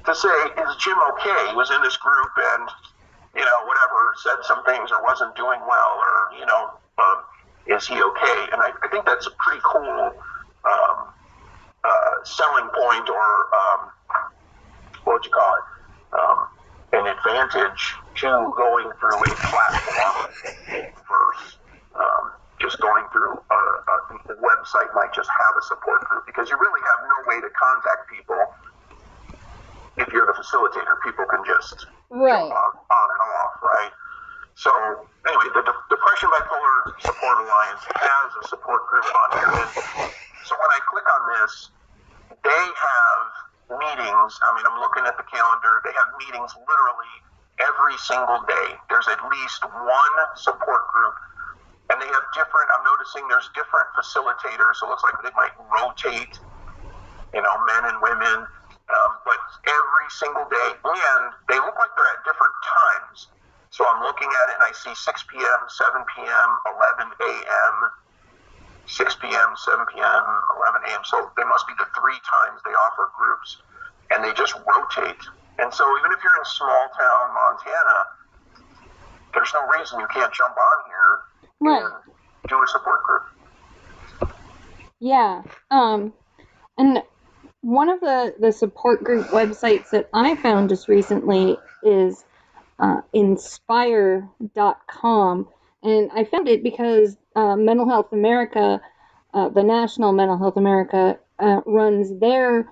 to 0.06 0.16
say, 0.16 0.34
is 0.34 0.76
Jim 0.82 0.98
okay? 1.14 1.50
He 1.50 1.56
was 1.56 1.70
in 1.70 1.82
this 1.84 1.96
group 1.98 2.32
and, 2.58 2.70
you 3.36 3.46
know, 3.46 3.60
whatever, 3.70 4.18
said 4.24 4.42
some 4.42 4.64
things 4.66 4.90
or 4.92 5.04
wasn't 5.04 5.36
doing 5.36 5.62
well 5.70 5.94
or, 6.02 6.34
you 6.40 6.46
know, 6.48 6.72
um, 6.98 7.18
is 7.68 7.88
he 7.88 7.96
okay? 7.96 8.40
And 8.54 8.62
I, 8.62 8.72
I 8.84 8.88
think 8.92 9.06
that's 9.06 9.28
a 9.28 9.32
pretty 9.40 9.62
cool 9.66 10.12
um, 10.66 10.98
uh, 11.84 12.16
selling 12.26 12.70
point 12.76 13.10
or, 13.10 13.26
um, 13.56 13.82
what 15.06 15.14
would 15.16 15.26
you 15.26 15.32
call 15.32 15.54
it? 15.56 15.66
Um, 16.18 16.40
an 16.94 17.06
advantage 17.08 17.84
to 18.22 18.30
going 18.58 18.90
through 19.00 19.20
a 19.26 19.34
platform 19.50 20.18
versus 21.08 21.60
um, 21.96 22.26
just 22.62 22.80
going 22.82 23.06
through 23.14 23.34
a, 23.34 23.60
a, 23.60 23.96
a 24.34 24.36
website 24.42 24.90
might 24.96 25.14
just 25.16 25.30
have 25.30 25.54
a 25.58 25.64
support 25.68 26.04
group 26.10 26.24
because 26.28 26.50
you 26.50 26.58
really 26.58 26.84
have 26.84 27.00
no 27.08 27.18
way 27.30 27.38
to 27.42 27.50
contact 27.58 28.10
people 28.12 28.40
if 29.98 30.08
you're 30.14 30.28
the 30.28 30.38
facilitator. 30.38 30.96
People 31.04 31.26
can 31.30 31.44
just 31.46 31.76
Right. 32.10 32.50
jump 32.50 32.52
on, 32.52 32.72
on 32.92 33.08
and 33.14 33.22
off, 33.22 33.54
right? 33.64 33.94
So 34.56 34.72
anyway, 35.28 35.50
the 35.56 35.64
De- 35.64 35.86
Depression 35.90 36.30
Bipolar 36.30 36.78
Support 37.00 37.38
Alliance 37.42 37.84
has 37.96 38.30
a 38.38 38.44
support 38.50 38.86
group 38.88 39.06
on 39.06 39.30
here, 39.40 39.54
and 39.66 39.74
so 40.44 40.56
when 40.60 40.72
I 40.72 40.80
click 40.90 41.08
on 41.10 41.22
this, 41.40 41.54
they 42.44 42.66
have 42.76 43.24
meetings. 43.80 44.34
I 44.46 44.50
mean, 44.58 44.66
I'm 44.70 44.80
looking 44.82 45.06
at 45.08 45.18
the 45.18 45.28
calendar. 45.30 45.82
They 45.86 45.94
have 45.98 46.10
meetings 46.22 46.54
literally 46.58 47.16
every 47.62 47.98
single 47.98 48.42
day. 48.48 48.70
There's 48.90 49.08
at 49.10 49.22
least 49.30 49.62
one 49.66 50.16
support 50.38 50.84
group, 50.94 51.18
and 51.94 52.02
they 52.02 52.10
have 52.10 52.26
different. 52.36 52.68
I'm 52.78 52.86
noticing 52.86 53.28
there's 53.30 53.50
different 53.56 53.90
facilitators. 53.98 54.80
So 54.82 54.88
it 54.88 54.92
looks 54.94 55.06
like 55.06 55.18
they 55.24 55.36
might 55.36 55.56
rotate, 55.72 56.34
you 57.34 57.42
know, 57.44 57.56
men 57.68 57.90
and 57.94 57.98
women. 58.02 58.48
Um, 58.90 59.12
but 59.26 59.40
every 59.68 60.08
single 60.20 60.46
day, 60.52 60.72
and 60.84 61.24
they 61.50 61.58
look 61.60 61.78
like 61.80 61.92
they're 61.96 62.12
at 62.14 62.22
different 62.26 62.56
times. 62.64 63.20
So 63.74 63.86
I'm 63.90 64.04
looking 64.06 64.30
at 64.30 64.46
it 64.54 64.56
and 64.62 64.66
I 64.70 64.74
see 64.78 64.94
6 64.94 65.26
p.m., 65.34 65.60
7 65.68 66.06
p.m., 66.16 66.50
11 67.02 67.10
a.m., 67.10 67.76
6 68.86 69.16
p.m., 69.22 69.50
7 69.58 69.86
p.m., 69.94 70.24
11 70.62 70.82
a.m. 70.94 71.02
So 71.06 71.32
they 71.38 71.46
must 71.46 71.66
be 71.68 71.74
the 71.80 71.90
three 71.98 72.20
times 72.22 72.62
they 72.66 72.72
offer 72.76 73.10
groups, 73.18 73.50
and 74.12 74.24
they 74.24 74.34
just 74.38 74.54
rotate. 74.56 75.22
And 75.60 75.74
so 75.74 75.86
even 76.00 76.12
if 76.14 76.20
you're 76.24 76.38
in 76.38 76.46
small 76.46 76.86
town 77.00 77.26
Montana, 77.34 77.98
there's 79.34 79.52
no 79.54 79.66
reason 79.78 80.00
you 80.00 80.08
can't 80.14 80.34
jump 80.34 80.56
on 80.58 80.78
here 80.88 81.14
Right. 81.62 81.84
and 81.84 81.94
do 82.50 82.62
a 82.62 82.68
support 82.68 83.04
group. 83.04 83.24
Yeah. 85.00 85.44
Um, 85.72 86.14
and 86.78 87.04
one 87.62 87.90
of 87.90 88.00
the, 88.02 88.36
the 88.40 88.52
support 88.52 89.04
group 89.04 89.28
websites 89.32 89.90
that 89.92 90.10
I 90.14 90.36
found 90.38 90.70
just 90.70 90.88
recently 90.90 91.58
is 91.84 92.26
uh, 92.80 93.02
inspire.com. 93.14 94.30
And 95.84 96.12
I 96.14 96.24
found 96.24 96.48
it 96.48 96.64
because 96.64 97.18
uh, 97.36 97.56
Mental 97.56 97.88
Health 97.88 98.14
America, 98.14 98.82
uh, 99.34 99.50
the 99.50 99.64
National 99.64 100.14
Mental 100.14 100.38
Health 100.38 100.58
America, 100.58 101.18
uh, 101.40 101.62
runs 101.66 102.20
their 102.20 102.72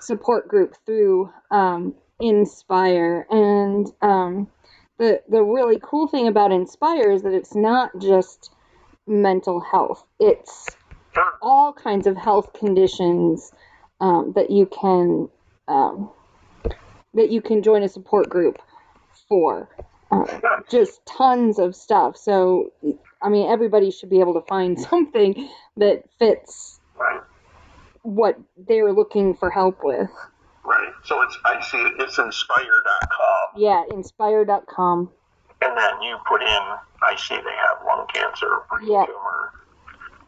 support 0.00 0.48
group 0.48 0.74
through 0.86 1.32
um, 1.50 1.94
Inspire. 2.20 3.26
And 3.30 3.86
um, 4.02 4.48
the, 4.98 5.22
the 5.28 5.42
really 5.42 5.78
cool 5.82 6.08
thing 6.08 6.26
about 6.28 6.52
Inspire 6.52 7.10
is 7.10 7.22
that 7.22 7.32
it's 7.32 7.54
not 7.54 7.90
just 8.00 8.52
mental 9.06 9.60
health, 9.60 10.04
it's 10.18 10.68
all 11.40 11.72
kinds 11.72 12.06
of 12.06 12.16
health 12.16 12.52
conditions 12.52 13.52
um, 14.00 14.32
that 14.34 14.50
you 14.50 14.66
can 14.66 15.28
um, 15.66 16.10
that 17.14 17.30
you 17.30 17.40
can 17.40 17.62
join 17.62 17.82
a 17.82 17.88
support 17.88 18.28
group 18.28 18.58
for. 19.28 19.68
Uh, 20.10 20.24
just 20.70 21.04
tons 21.04 21.58
of 21.58 21.76
stuff. 21.76 22.16
So, 22.16 22.72
I 23.20 23.28
mean, 23.28 23.50
everybody 23.50 23.90
should 23.90 24.08
be 24.08 24.20
able 24.20 24.34
to 24.34 24.46
find 24.46 24.78
something 24.90 25.48
that 25.76 26.04
fits 26.18 26.80
what 28.02 28.38
they're 28.56 28.92
looking 28.92 29.34
for 29.34 29.50
help 29.50 29.80
with. 29.84 30.08
Right. 30.64 30.92
So 31.04 31.20
it's 31.22 31.36
I 31.44 31.60
see 31.62 31.78
it, 31.78 31.92
it's 31.98 32.18
inspire.com. 32.18 33.60
Yeah, 33.60 33.82
inspire.com. 33.90 35.10
And 35.60 35.76
then 35.76 36.02
you 36.02 36.16
put 36.26 36.40
in 36.42 36.48
I 37.02 37.14
see 37.16 37.36
they 37.36 37.42
have 37.42 37.84
lung 37.86 38.06
cancer, 38.12 38.48
brain 38.70 38.90
Yeah. 38.90 39.04
tumor, 39.06 39.52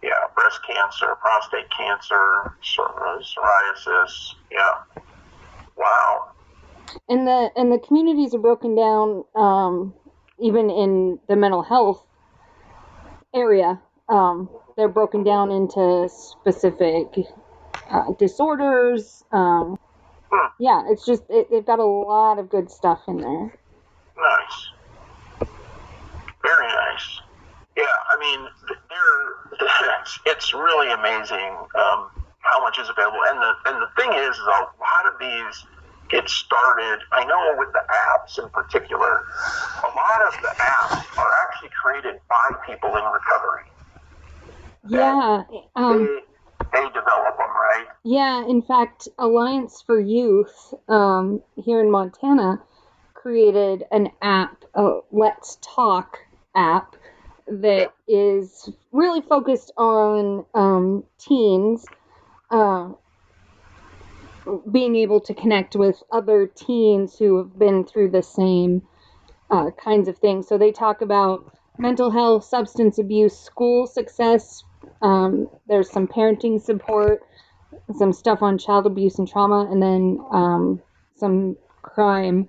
yeah, 0.02 0.10
breast 0.34 0.60
cancer, 0.66 1.14
prostate 1.20 1.66
cancer, 1.76 2.52
psor- 2.62 3.22
psoriasis. 3.22 4.34
Yeah. 4.50 5.00
Wow. 5.76 6.30
And 7.08 7.26
the 7.26 7.50
and 7.56 7.72
the 7.72 7.78
communities 7.78 8.34
are 8.34 8.38
broken 8.38 8.74
down 8.74 9.24
um, 9.34 9.94
even 10.38 10.70
in 10.70 11.18
the 11.28 11.36
mental 11.36 11.62
health 11.62 12.04
area. 13.34 13.80
Um, 14.08 14.48
they're 14.76 14.88
broken 14.88 15.22
down 15.22 15.50
into 15.50 16.08
specific 16.08 17.06
uh, 17.90 18.12
disorders. 18.18 19.24
Um, 19.32 19.78
yeah, 20.58 20.84
it's 20.88 21.06
just 21.06 21.22
it, 21.28 21.50
they've 21.50 21.64
got 21.64 21.78
a 21.78 21.84
lot 21.84 22.38
of 22.38 22.48
good 22.48 22.70
stuff 22.70 23.00
in 23.08 23.18
there. 23.18 23.58
Nice. 24.16 25.48
Very 26.42 26.66
nice. 26.68 27.20
Yeah, 27.76 27.84
I 28.10 28.18
mean, 28.18 28.40
th- 28.68 28.80
there, 28.88 29.98
it's, 30.00 30.18
it's 30.26 30.54
really 30.54 30.92
amazing 30.92 31.56
um, 31.78 32.10
how 32.40 32.60
much 32.62 32.78
is 32.78 32.88
available. 32.88 33.20
And 33.28 33.38
the 33.38 33.52
and 33.66 33.82
the 33.82 33.88
thing 33.96 34.12
is, 34.12 34.36
is 34.36 34.46
a 34.46 34.50
lot 34.50 35.06
of 35.06 35.18
these 35.18 35.66
get 36.10 36.28
started. 36.28 36.98
I 37.12 37.24
know 37.24 37.54
with 37.58 37.72
the 37.72 37.82
apps 38.08 38.42
in 38.42 38.48
particular, 38.50 39.24
a 39.82 39.90
lot 39.96 40.22
of 40.28 40.42
the 40.42 40.48
apps 40.58 41.18
are 41.18 41.32
actually 41.42 41.70
created 41.80 42.20
by 42.28 42.50
people 42.66 42.90
in 42.90 43.04
recovery. 43.04 43.64
Yeah. 44.88 45.42
Um, 45.76 46.04
they 46.04 46.20
they 46.72 46.86
develop 46.88 47.36
them, 47.36 47.48
right? 47.48 47.86
Yeah, 48.04 48.46
in 48.46 48.62
fact, 48.62 49.08
Alliance 49.18 49.82
for 49.86 50.00
Youth 50.00 50.74
um, 50.88 51.42
here 51.56 51.80
in 51.80 51.90
Montana 51.90 52.60
created 53.14 53.84
an 53.90 54.08
app, 54.22 54.64
a 54.74 55.00
Let's 55.10 55.58
Talk 55.62 56.18
app, 56.54 56.96
that 57.46 57.92
is 58.06 58.70
really 58.92 59.20
focused 59.20 59.72
on 59.76 60.44
um, 60.54 61.04
teens 61.18 61.84
uh, 62.50 62.90
being 64.70 64.96
able 64.96 65.20
to 65.20 65.34
connect 65.34 65.76
with 65.76 66.02
other 66.10 66.46
teens 66.46 67.18
who 67.18 67.38
have 67.38 67.58
been 67.58 67.84
through 67.84 68.10
the 68.10 68.22
same 68.22 68.82
uh, 69.50 69.70
kinds 69.82 70.08
of 70.08 70.18
things. 70.18 70.48
So 70.48 70.58
they 70.58 70.72
talk 70.72 71.00
about 71.02 71.52
mental 71.78 72.10
health, 72.10 72.44
substance 72.44 72.98
abuse, 72.98 73.38
school 73.38 73.86
success. 73.86 74.62
Um, 75.02 75.48
there's 75.66 75.90
some 75.90 76.06
parenting 76.06 76.60
support, 76.60 77.22
some 77.96 78.12
stuff 78.12 78.42
on 78.42 78.58
child 78.58 78.86
abuse 78.86 79.18
and 79.18 79.28
trauma, 79.28 79.68
and 79.70 79.82
then 79.82 80.18
um, 80.32 80.82
some 81.16 81.56
crime 81.82 82.48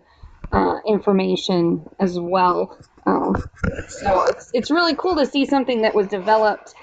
uh, 0.51 0.79
information 0.85 1.87
as 1.99 2.19
well. 2.19 2.77
Um, 3.05 3.35
so 3.87 4.25
it's 4.25 4.51
it's 4.53 4.71
really 4.71 4.95
cool 4.95 5.15
to 5.15 5.25
see 5.25 5.45
something 5.45 5.81
that 5.81 5.95
was 5.95 6.07
developed 6.07 6.73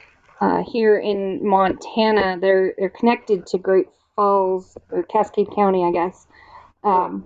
uh, 0.41 0.62
here 0.67 0.99
in 0.99 1.47
Montana. 1.47 2.38
They're 2.41 2.75
they're 2.79 2.91
connected 2.91 3.47
to 3.49 3.59
Great 3.59 3.87
Falls 4.19 4.77
or 4.91 5.05
Cascade 5.05 5.47
County, 5.55 5.85
I 5.85 5.93
guess, 5.93 6.27
um, 6.83 7.25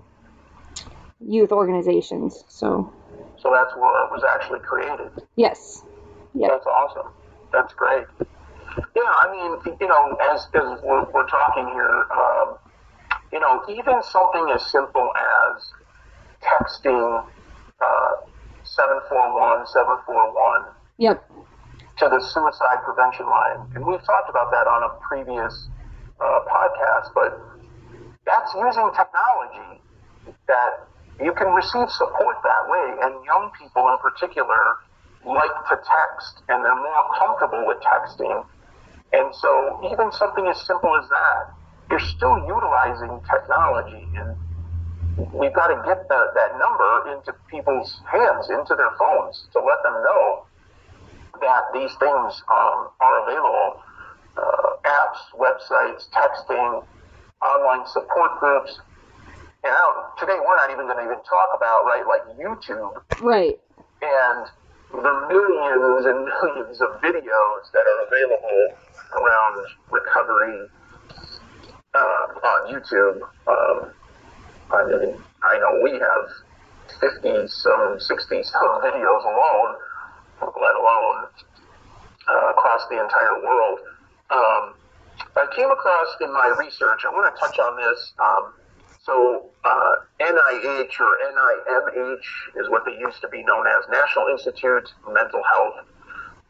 youth 1.24 1.50
organizations. 1.50 2.44
So 2.48 2.92
So 3.40 3.50
that's 3.50 3.74
where 3.74 4.04
it 4.04 4.10
was 4.12 4.22
actually 4.28 4.60
created. 4.60 5.10
yes, 5.36 5.84
Yep. 6.34 6.50
That's 6.50 6.66
awesome. 6.66 7.12
That's 7.52 7.72
great. 7.74 8.04
Yeah, 8.96 9.02
I 9.04 9.32
mean, 9.32 9.76
you 9.80 9.88
know, 9.88 10.16
as, 10.32 10.46
as 10.54 10.80
we're, 10.82 11.04
we're 11.12 11.28
talking 11.28 11.66
here, 11.72 12.06
um, 12.12 12.56
you 13.32 13.40
know, 13.40 13.62
even 13.68 14.02
something 14.02 14.52
as 14.54 14.64
simple 14.66 15.10
as 15.16 15.72
texting 16.40 17.24
uh, 17.80 18.12
741 18.64 19.66
741 19.66 20.64
yep, 20.98 21.24
to 21.98 22.08
the 22.08 22.20
suicide 22.20 22.84
prevention 22.84 23.26
line. 23.26 23.60
And 23.74 23.84
we've 23.84 24.04
talked 24.04 24.28
about 24.30 24.50
that 24.50 24.66
on 24.66 24.82
a 24.84 24.92
previous 25.00 25.68
uh, 26.20 26.40
podcast, 26.48 27.14
but 27.14 27.40
that's 28.24 28.52
using 28.54 28.90
technology 28.94 29.80
that 30.46 30.86
you 31.20 31.32
can 31.32 31.48
receive 31.52 31.90
support 31.90 32.36
that 32.42 32.62
way. 32.68 32.86
And 33.02 33.24
young 33.24 33.50
people 33.58 33.88
in 33.88 33.98
particular 33.98 34.78
like 35.24 35.54
to 35.70 35.76
text 35.76 36.42
and 36.48 36.64
they're 36.64 36.74
more 36.74 37.04
comfortable 37.18 37.66
with 37.66 37.78
texting. 37.82 38.44
And 39.12 39.34
so 39.34 39.80
even 39.92 40.10
something 40.12 40.46
as 40.46 40.60
simple 40.66 40.96
as 40.96 41.08
that, 41.08 41.54
you're 41.90 42.00
still 42.00 42.38
utilizing 42.46 43.20
technology 43.28 44.08
and 44.16 44.36
we've 45.34 45.52
got 45.52 45.68
to 45.68 45.76
get 45.84 46.08
the, 46.08 46.20
that 46.34 46.58
number 46.58 47.12
into 47.12 47.34
people's 47.50 48.00
hands, 48.10 48.48
into 48.48 48.74
their 48.74 48.90
phones 48.98 49.44
to 49.52 49.60
let 49.60 49.82
them 49.84 49.92
know 50.02 50.46
that 51.40 51.62
these 51.74 51.92
things 51.98 52.42
um, 52.48 52.88
are 53.00 53.28
available. 53.28 53.82
Uh, 54.36 54.80
apps, 54.84 55.20
websites, 55.36 56.08
texting, 56.10 56.84
online 57.42 57.86
support 57.86 58.38
groups. 58.40 58.80
And 59.64 59.72
I 59.72 59.78
don't, 59.78 60.18
today 60.18 60.38
we're 60.40 60.56
not 60.56 60.70
even 60.70 60.86
going 60.86 60.98
to 60.98 61.04
even 61.04 61.22
talk 61.22 61.50
about, 61.56 61.84
right, 61.84 62.04
like 62.06 62.24
YouTube 62.38 62.96
right, 63.20 63.60
and 64.02 64.46
the 64.90 65.14
millions 65.28 66.06
and 66.06 66.24
millions 66.24 66.80
of 66.80 67.00
videos 67.00 67.62
that 67.72 67.84
are 67.86 68.00
available 68.08 68.74
around 69.14 69.66
recovery 69.90 70.68
uh, 71.94 71.98
on 71.98 72.74
YouTube. 72.74 73.20
Um, 73.46 73.92
I 74.72 74.84
mean, 74.86 75.16
I 75.42 75.58
know 75.58 75.80
we 75.82 75.92
have 75.92 76.26
50 77.00 77.48
some, 77.48 78.00
60 78.00 78.42
some 78.42 78.80
videos 78.82 79.22
alone, 79.24 79.76
let 80.40 80.74
alone 80.74 81.26
uh, 82.28 82.50
across 82.50 82.88
the 82.88 83.02
entire 83.02 83.42
world. 83.42 83.78
Um, 84.32 84.74
I 85.36 85.46
came 85.54 85.70
across 85.70 86.08
in 86.20 86.32
my 86.32 86.54
research, 86.58 87.04
I 87.04 87.10
want 87.12 87.34
to 87.34 87.40
touch 87.40 87.58
on 87.58 87.76
this. 87.76 88.12
Um, 88.18 88.54
so, 89.04 89.50
uh, 89.64 89.94
NIH 90.20 90.94
or 91.00 91.12
NIMH 91.34 92.62
is 92.62 92.70
what 92.70 92.84
they 92.86 92.92
used 92.92 93.20
to 93.20 93.28
be 93.28 93.42
known 93.42 93.66
as 93.66 93.84
National 93.90 94.28
Institute 94.28 94.92
of 95.06 95.12
Mental 95.12 95.42
Health. 95.42 95.84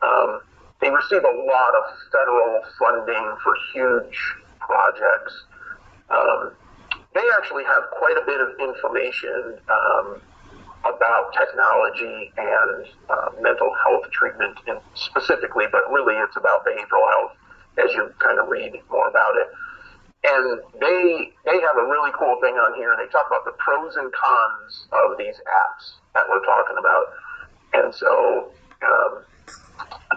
Um, 0.02 0.40
they 0.80 0.90
receive 0.90 1.24
a 1.24 1.36
lot 1.46 1.72
of 1.74 1.84
federal 2.12 2.62
funding 2.78 3.36
for 3.42 3.54
huge 3.72 4.18
projects. 4.60 5.34
Um, 6.10 6.52
they 7.14 7.24
actually 7.38 7.64
have 7.64 7.84
quite 7.98 8.16
a 8.16 8.24
bit 8.26 8.40
of 8.40 8.48
information 8.60 9.58
um, 9.70 10.20
about 10.84 11.32
technology 11.32 12.32
and 12.36 12.86
uh, 13.08 13.28
mental 13.40 13.72
health 13.86 14.10
treatment, 14.10 14.58
in 14.66 14.78
specifically, 14.94 15.66
but 15.70 15.90
really 15.90 16.14
it's 16.14 16.36
about 16.36 16.66
behavioral 16.66 17.08
health 17.10 17.32
as 17.78 17.92
you 17.92 18.10
kind 18.18 18.38
of 18.38 18.48
read 18.48 18.72
more 18.90 19.08
about 19.08 19.34
it. 19.36 19.48
And 20.24 20.60
they 20.80 21.32
they 21.44 21.60
have 21.60 21.76
a 21.76 21.86
really 21.86 22.12
cool 22.18 22.38
thing 22.40 22.54
on 22.54 22.74
here. 22.74 22.92
and 22.92 23.00
They 23.00 23.10
talk 23.10 23.26
about 23.26 23.44
the 23.44 23.52
pros 23.58 23.96
and 23.96 24.12
cons 24.12 24.86
of 24.92 25.18
these 25.18 25.34
apps 25.34 25.98
that 26.14 26.24
we're 26.28 26.44
talking 26.44 26.76
about. 26.78 27.06
And 27.74 27.94
so 27.94 28.50
um, 28.86 29.24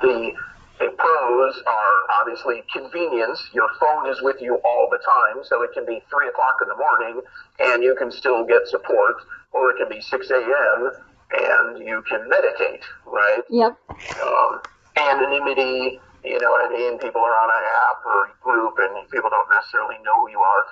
the 0.02 0.32
the 0.80 0.90
pros 0.98 1.64
are 1.66 2.22
obviously 2.22 2.62
convenience. 2.72 3.50
Your 3.54 3.70
phone 3.80 4.10
is 4.10 4.22
with 4.22 4.42
you 4.42 4.56
all 4.66 4.90
the 4.92 5.00
time, 5.00 5.44
so 5.44 5.64
it 5.64 5.72
can 5.74 5.86
be 5.86 6.04
three 6.12 6.28
o'clock 6.28 6.58
in 6.62 6.68
the 6.68 6.76
morning 6.76 7.22
and 7.60 7.82
you 7.82 7.96
can 7.98 8.12
still 8.12 8.46
get 8.46 8.68
support, 8.68 9.16
or 9.54 9.72
it 9.72 9.78
can 9.78 9.90
be 9.90 10.02
six 10.02 10.30
a.m. 10.30 10.92
and 11.32 11.80
you 11.88 12.04
can 12.08 12.28
meditate, 12.30 12.84
right? 13.06 13.42
yep, 13.50 13.78
um, 14.22 14.62
anonymity. 14.98 16.00
You 16.26 16.40
know 16.40 16.52
what 16.52 16.66
I 16.66 16.74
mean? 16.74 16.98
People 17.00 17.22
are 17.22 17.38
on 17.38 17.50
an 17.50 17.66
app 17.86 18.00
or 18.06 18.30
group, 18.42 18.76
and 18.80 19.10
people 19.10 19.30
don't 19.30 19.50
necessarily 19.50 19.96
know 20.04 20.26
who 20.26 20.32
you 20.32 20.42
are. 20.42 20.64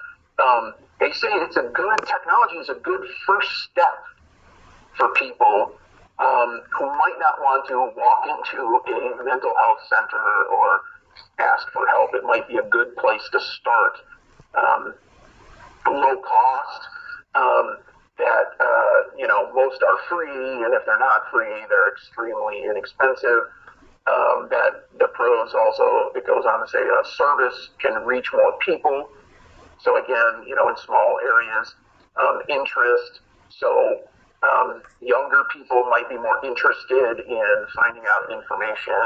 Um, 0.41 0.73
they 0.99 1.11
say 1.11 1.29
it's 1.45 1.57
a 1.57 1.69
good 1.69 1.99
technology 2.05 2.57
is 2.57 2.69
a 2.69 2.79
good 2.81 3.05
first 3.27 3.49
step 3.69 4.01
for 4.97 5.09
people 5.13 5.77
um, 6.17 6.61
who 6.73 6.85
might 6.97 7.17
not 7.19 7.37
want 7.39 7.67
to 7.69 7.77
walk 7.95 8.25
into 8.25 8.61
a 8.61 9.23
mental 9.23 9.53
health 9.61 9.81
center 9.89 10.25
or 10.49 10.81
ask 11.39 11.69
for 11.71 11.85
help. 11.87 12.13
It 12.13 12.23
might 12.23 12.47
be 12.47 12.57
a 12.57 12.67
good 12.69 12.95
place 12.97 13.23
to 13.31 13.39
start. 13.39 13.93
Um, 14.55 14.93
low 15.85 16.17
cost. 16.17 16.81
Um, 17.35 17.77
that 18.17 18.53
uh, 18.59 19.17
you 19.17 19.27
know 19.27 19.51
most 19.53 19.81
are 19.81 19.97
free, 20.09 20.63
and 20.63 20.73
if 20.73 20.85
they're 20.85 20.99
not 20.99 21.21
free, 21.31 21.65
they're 21.69 21.89
extremely 21.91 22.63
inexpensive. 22.63 23.49
Um, 24.05 24.47
that 24.51 24.91
the 24.99 25.07
pros 25.13 25.53
also 25.53 26.11
it 26.13 26.27
goes 26.27 26.43
on 26.43 26.59
to 26.59 26.67
say 26.67 26.79
a 26.79 27.07
service 27.15 27.69
can 27.79 28.03
reach 28.05 28.27
more 28.33 28.57
people. 28.59 29.09
So 29.79 29.95
again, 29.95 30.43
you 30.45 30.55
know, 30.55 30.67
in 30.67 30.75
small 30.77 31.19
areas, 31.23 31.75
um, 32.19 32.41
interest. 32.49 33.21
So 33.49 34.01
um, 34.43 34.81
younger 34.99 35.43
people 35.53 35.87
might 35.89 36.09
be 36.09 36.17
more 36.17 36.35
interested 36.43 37.23
in 37.23 37.65
finding 37.75 38.03
out 38.03 38.31
information, 38.31 38.99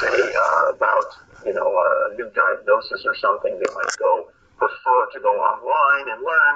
say 0.00 0.32
uh, 0.32 0.72
about 0.72 1.04
you 1.44 1.52
know, 1.52 1.68
a 1.68 2.14
new 2.16 2.30
diagnosis 2.34 3.04
or 3.04 3.14
something, 3.16 3.52
they 3.52 3.74
might 3.74 3.96
go 3.98 4.28
prefer 4.56 5.06
to 5.12 5.20
go 5.20 5.30
online 5.30 6.12
and 6.12 6.22
learn. 6.22 6.54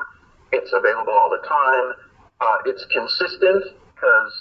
It's 0.52 0.72
available 0.72 1.12
all 1.12 1.30
the 1.30 1.46
time. 1.46 1.92
Uh, 2.40 2.56
it's 2.64 2.84
consistent 2.86 3.64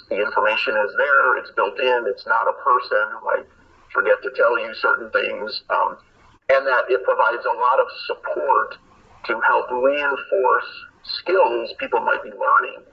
the 0.08 0.16
information 0.16 0.74
is 0.76 0.92
there. 0.96 1.36
It's 1.38 1.50
built 1.52 1.78
in. 1.80 2.04
It's 2.06 2.26
not 2.26 2.48
a 2.48 2.56
person 2.64 3.02
who 3.12 3.20
might 3.26 3.46
forget 3.92 4.22
to 4.22 4.30
tell 4.36 4.58
you 4.58 4.74
certain 4.74 5.10
things, 5.10 5.62
um, 5.70 5.98
and 6.50 6.66
that 6.66 6.84
it 6.88 7.04
provides 7.04 7.44
a 7.44 7.56
lot 7.56 7.80
of 7.80 7.86
support 8.06 8.76
to 9.26 9.40
help 9.46 9.70
reinforce 9.70 10.70
skills 11.04 11.72
people 11.78 12.00
might 12.00 12.22
be 12.22 12.30
learning 12.30 12.84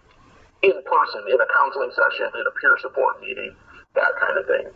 in 0.61 0.73
person, 0.83 1.21
in 1.29 1.39
a 1.39 1.45
counseling 1.53 1.91
session, 1.91 2.27
in 2.33 2.45
a 2.47 2.51
peer 2.59 2.77
support 2.81 3.21
meeting, 3.21 3.55
that 3.93 4.11
kind 4.19 4.37
of 4.37 4.45
thing. 4.47 4.67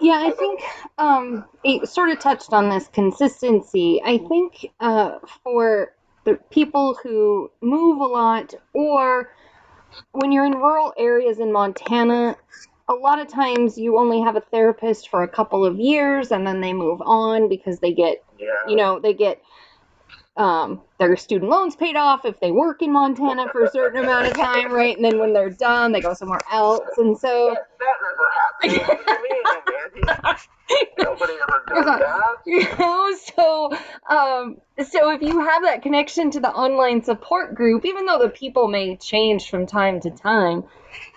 Yeah, 0.00 0.22
I 0.26 0.30
think 0.30 0.60
um, 0.98 1.44
it 1.62 1.88
sort 1.88 2.10
of 2.10 2.18
touched 2.20 2.52
on 2.52 2.68
this 2.68 2.88
consistency. 2.88 4.00
I 4.04 4.18
think 4.18 4.72
uh, 4.80 5.18
for 5.42 5.94
the 6.24 6.38
people 6.50 6.98
who 7.02 7.50
move 7.60 8.00
a 8.00 8.06
lot, 8.06 8.54
or 8.72 9.33
when 10.12 10.32
you're 10.32 10.46
in 10.46 10.52
rural 10.54 10.92
areas 10.98 11.38
in 11.38 11.52
Montana, 11.52 12.36
a 12.88 12.94
lot 12.94 13.18
of 13.18 13.28
times 13.28 13.78
you 13.78 13.98
only 13.98 14.20
have 14.20 14.36
a 14.36 14.40
therapist 14.40 15.08
for 15.08 15.22
a 15.22 15.28
couple 15.28 15.64
of 15.64 15.78
years 15.78 16.32
and 16.32 16.46
then 16.46 16.60
they 16.60 16.72
move 16.72 17.00
on 17.02 17.48
because 17.48 17.80
they 17.80 17.92
get, 17.92 18.18
Yeah. 18.38 18.48
you 18.68 18.76
know, 18.76 19.00
they 19.00 19.14
get 19.14 19.40
um, 20.36 20.82
their 20.98 21.16
student 21.16 21.50
loans 21.50 21.76
paid 21.76 21.96
off 21.96 22.24
if 22.24 22.40
they 22.40 22.50
work 22.50 22.82
in 22.82 22.92
Montana 22.92 23.48
for 23.52 23.64
a 23.64 23.70
certain 23.70 24.02
amount 24.02 24.26
of 24.26 24.34
time, 24.34 24.72
right? 24.72 24.96
And 24.96 25.04
then 25.04 25.18
when 25.18 25.32
they're 25.32 25.50
done, 25.50 25.92
they 25.92 26.00
go 26.00 26.14
somewhere 26.14 26.40
else. 26.50 26.82
And 26.98 27.16
so, 27.16 27.54
that, 27.54 27.68
that 27.78 27.96
never 28.02 28.76
happened 28.84 29.06
to 29.06 29.22
me, 29.22 30.12
Andy. 30.24 30.44
Nobody 30.98 31.32
ever 31.34 31.64
does 31.68 31.84
that. 31.84 32.36
you 32.46 32.62
know 32.78 33.14
so 33.36 33.72
um 34.08 34.56
so 34.88 35.10
if 35.10 35.22
you 35.22 35.40
have 35.40 35.62
that 35.62 35.82
connection 35.82 36.30
to 36.30 36.40
the 36.40 36.48
online 36.50 37.02
support 37.02 37.54
group 37.54 37.84
even 37.84 38.06
though 38.06 38.18
the 38.18 38.28
people 38.28 38.68
may 38.68 38.96
change 38.96 39.48
from 39.50 39.66
time 39.66 40.00
to 40.00 40.10
time 40.10 40.64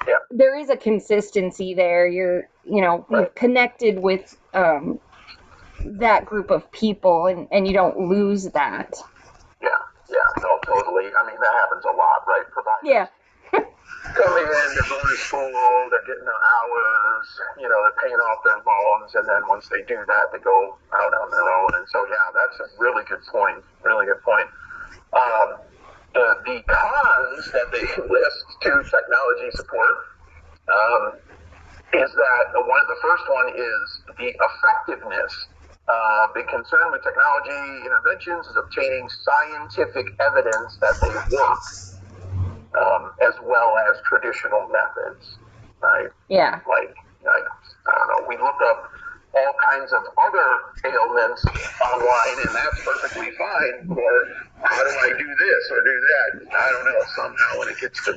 Yeah. 0.07 0.15
there 0.31 0.57
is 0.57 0.69
a 0.69 0.77
consistency 0.77 1.73
there 1.73 2.07
you're 2.07 2.49
you 2.63 2.81
know 2.81 3.05
you're 3.10 3.27
connected 3.27 3.99
with 3.99 4.38
um 4.53 4.99
that 5.86 6.25
group 6.25 6.49
of 6.51 6.71
people 6.71 7.27
and 7.27 7.47
and 7.51 7.67
you 7.67 7.73
don't 7.73 8.10
lose 8.10 8.45
that 8.51 8.95
Yeah, 9.62 9.69
yeah, 10.10 10.15
no, 10.41 10.60
totally. 10.65 11.05
I 11.05 11.25
mean, 11.27 11.38
that 11.39 11.53
happens 11.62 11.86
a 11.86 11.95
lot, 11.95 12.23
right? 12.27 12.43
Providers 12.51 12.83
yeah 12.83 13.07
coming 14.17 14.49
in, 14.49 14.67
they're 14.73 14.89
to 14.89 15.17
school, 15.30 15.88
they're 15.93 16.08
getting 16.10 16.25
their 16.25 16.43
hours, 16.58 17.27
you 17.62 17.69
know, 17.69 17.80
they're 17.86 18.01
paying 18.01 18.17
off 18.17 18.39
their 18.43 18.62
loans, 18.65 19.13
and 19.15 19.25
then 19.30 19.41
once 19.47 19.69
they 19.69 19.86
do 19.86 19.97
that, 20.10 20.25
they 20.34 20.41
go 20.41 20.77
out 20.97 21.13
on 21.13 21.30
their 21.30 21.45
own. 21.45 21.71
And 21.77 21.86
so, 21.93 22.01
yeah, 22.10 22.27
that's 22.34 22.58
a 22.65 22.67
really 22.82 23.06
good 23.06 23.21
point. 23.30 23.62
Really 23.86 24.10
good 24.10 24.21
point. 24.25 24.49
Um, 25.13 25.47
the, 26.13 26.27
the 26.49 26.58
cons 26.65 27.43
that 27.53 27.69
they 27.71 27.86
list 28.10 28.45
to 28.65 28.71
technology 28.89 29.49
support 29.53 29.95
um, 30.73 31.03
is 31.93 32.10
that 32.12 32.45
one, 32.58 32.84
the 32.89 32.99
first 33.01 33.25
one 33.30 33.49
is 33.53 33.86
the 34.17 34.30
effectiveness. 34.34 35.34
Uh, 35.88 36.27
the 36.36 36.43
concern 36.51 36.91
with 36.91 37.01
technology 37.01 37.86
interventions 37.88 38.45
is 38.47 38.58
obtaining 38.60 39.08
scientific 39.23 40.06
evidence 40.19 40.75
that 40.82 40.99
they 40.99 41.15
work 41.32 41.63
um, 42.77 43.11
as 43.25 43.33
well 43.43 43.75
as 43.89 43.97
traditional 44.05 44.67
methods, 44.69 45.37
right? 45.81 46.09
yeah 46.29 46.59
Like, 46.69 46.93
like, 47.25 47.47
I 47.87 47.91
don't 47.97 48.07
know, 48.07 48.27
we 48.29 48.37
look 48.37 48.59
up 48.69 48.91
all 49.35 49.53
kinds 49.69 49.91
of 49.93 50.01
other 50.17 50.49
ailments 50.85 51.45
online, 51.45 52.37
and 52.47 52.55
that's 52.55 52.79
perfectly 52.83 53.31
fine. 53.37 53.89
Or 53.89 54.13
how 54.63 54.83
do 54.83 54.89
I 54.89 55.09
do 55.17 55.27
this 55.27 55.63
or 55.71 55.81
do 55.81 55.95
that? 56.01 56.57
I 56.57 56.71
don't 56.71 56.85
know. 56.85 57.01
Somehow, 57.15 57.59
when 57.59 57.69
it 57.69 57.79
gets 57.79 58.03
to 58.05 58.13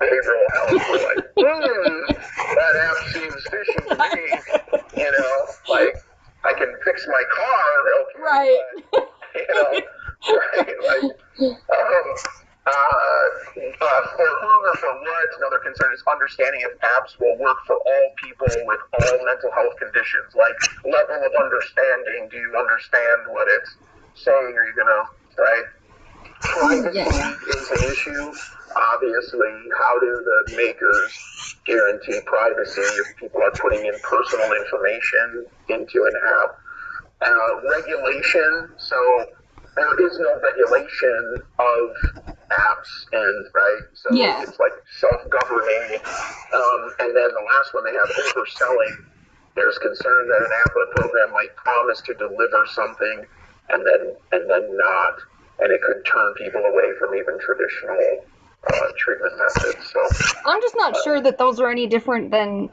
behavioral 0.00 0.46
health, 0.52 0.82
we're 0.90 1.04
like, 1.04 1.24
hmm, 1.38 2.12
that 2.56 2.74
app 2.84 2.98
seems 3.12 3.42
fishy 3.50 3.80
to 3.88 3.96
me. 3.96 5.00
You 5.02 5.10
know, 5.10 5.46
like 5.68 5.94
I 6.44 6.52
can 6.52 6.72
fix 6.84 7.06
my 7.08 7.22
car, 7.36 7.64
okay, 8.00 8.22
right 8.22 8.62
but, 8.92 9.10
you 9.34 9.46
know, 9.54 9.80
right? 10.28 10.74
Like, 10.84 11.04
um, 11.40 12.43
uh, 12.66 13.26
uh, 13.60 14.02
for 14.16 14.28
whom 14.40 14.60
or 14.64 14.76
for 14.80 14.94
what, 14.96 15.28
another 15.38 15.60
concern 15.60 15.92
is 15.92 16.02
understanding 16.10 16.60
if 16.64 16.72
apps 16.80 17.12
will 17.20 17.36
work 17.38 17.58
for 17.66 17.76
all 17.76 18.06
people 18.22 18.52
with 18.66 18.80
all 18.94 19.16
mental 19.24 19.52
health 19.52 19.76
conditions. 19.78 20.32
Like 20.34 20.56
level 20.84 21.20
of 21.24 21.32
understanding. 21.44 22.28
Do 22.30 22.36
you 22.38 22.52
understand 22.56 23.28
what 23.28 23.48
it's 23.50 23.70
saying? 24.14 24.54
Are 24.56 24.66
you 24.66 24.74
gonna 24.76 25.02
right? 25.38 25.66
Privacy 26.40 26.98
Yeah. 26.98 27.36
is 27.56 27.70
an 27.70 27.82
issue. 27.92 28.38
Obviously, 28.76 29.54
how 29.78 29.98
do 30.00 30.22
the 30.24 30.56
makers 30.56 31.12
guarantee 31.66 32.20
privacy 32.26 32.80
if 32.80 33.16
people 33.16 33.42
are 33.42 33.56
putting 33.60 33.84
in 33.86 33.98
personal 34.02 34.52
information 34.52 35.46
into 35.68 36.04
an 36.04 36.14
app? 36.40 36.50
Uh, 37.22 37.60
regulation. 37.70 38.70
So 38.78 39.26
there 39.76 40.06
is 40.06 40.18
no 40.18 40.40
regulation 40.40 41.42
of 41.58 41.90
apps, 42.50 42.90
and 43.12 43.46
right. 43.54 43.82
So 43.94 44.14
Yeah. 44.14 44.42
it's 44.42 44.58
like 44.58 44.72
self-governing. 45.00 46.00
Um, 46.52 46.94
and 47.00 47.16
then 47.16 47.28
the 47.34 47.46
last 47.46 47.74
one 47.74 47.84
they 47.84 47.92
have 47.94 48.08
overselling. 48.08 48.96
There's 49.56 49.78
concern 49.78 50.28
that 50.28 50.42
an 50.42 50.52
app 50.64 50.76
or 50.76 50.86
program 50.94 51.32
might 51.32 51.54
promise 51.56 52.00
to 52.02 52.14
deliver 52.14 52.66
something 52.66 53.26
and 53.70 53.86
then 53.86 54.14
and 54.32 54.50
then 54.50 54.76
not, 54.76 55.14
and 55.60 55.72
it 55.72 55.80
could 55.82 56.04
turn 56.04 56.34
people 56.34 56.60
away 56.60 56.92
from 56.98 57.14
even 57.14 57.38
traditional 57.38 58.24
uh, 58.72 58.86
treatment 58.98 59.32
methods. 59.38 59.92
So 59.92 60.00
i'm 60.46 60.60
just 60.60 60.74
not 60.76 60.96
sure 61.02 61.20
that 61.20 61.38
those 61.38 61.60
are 61.60 61.70
any 61.70 61.86
different 61.86 62.30
than 62.30 62.70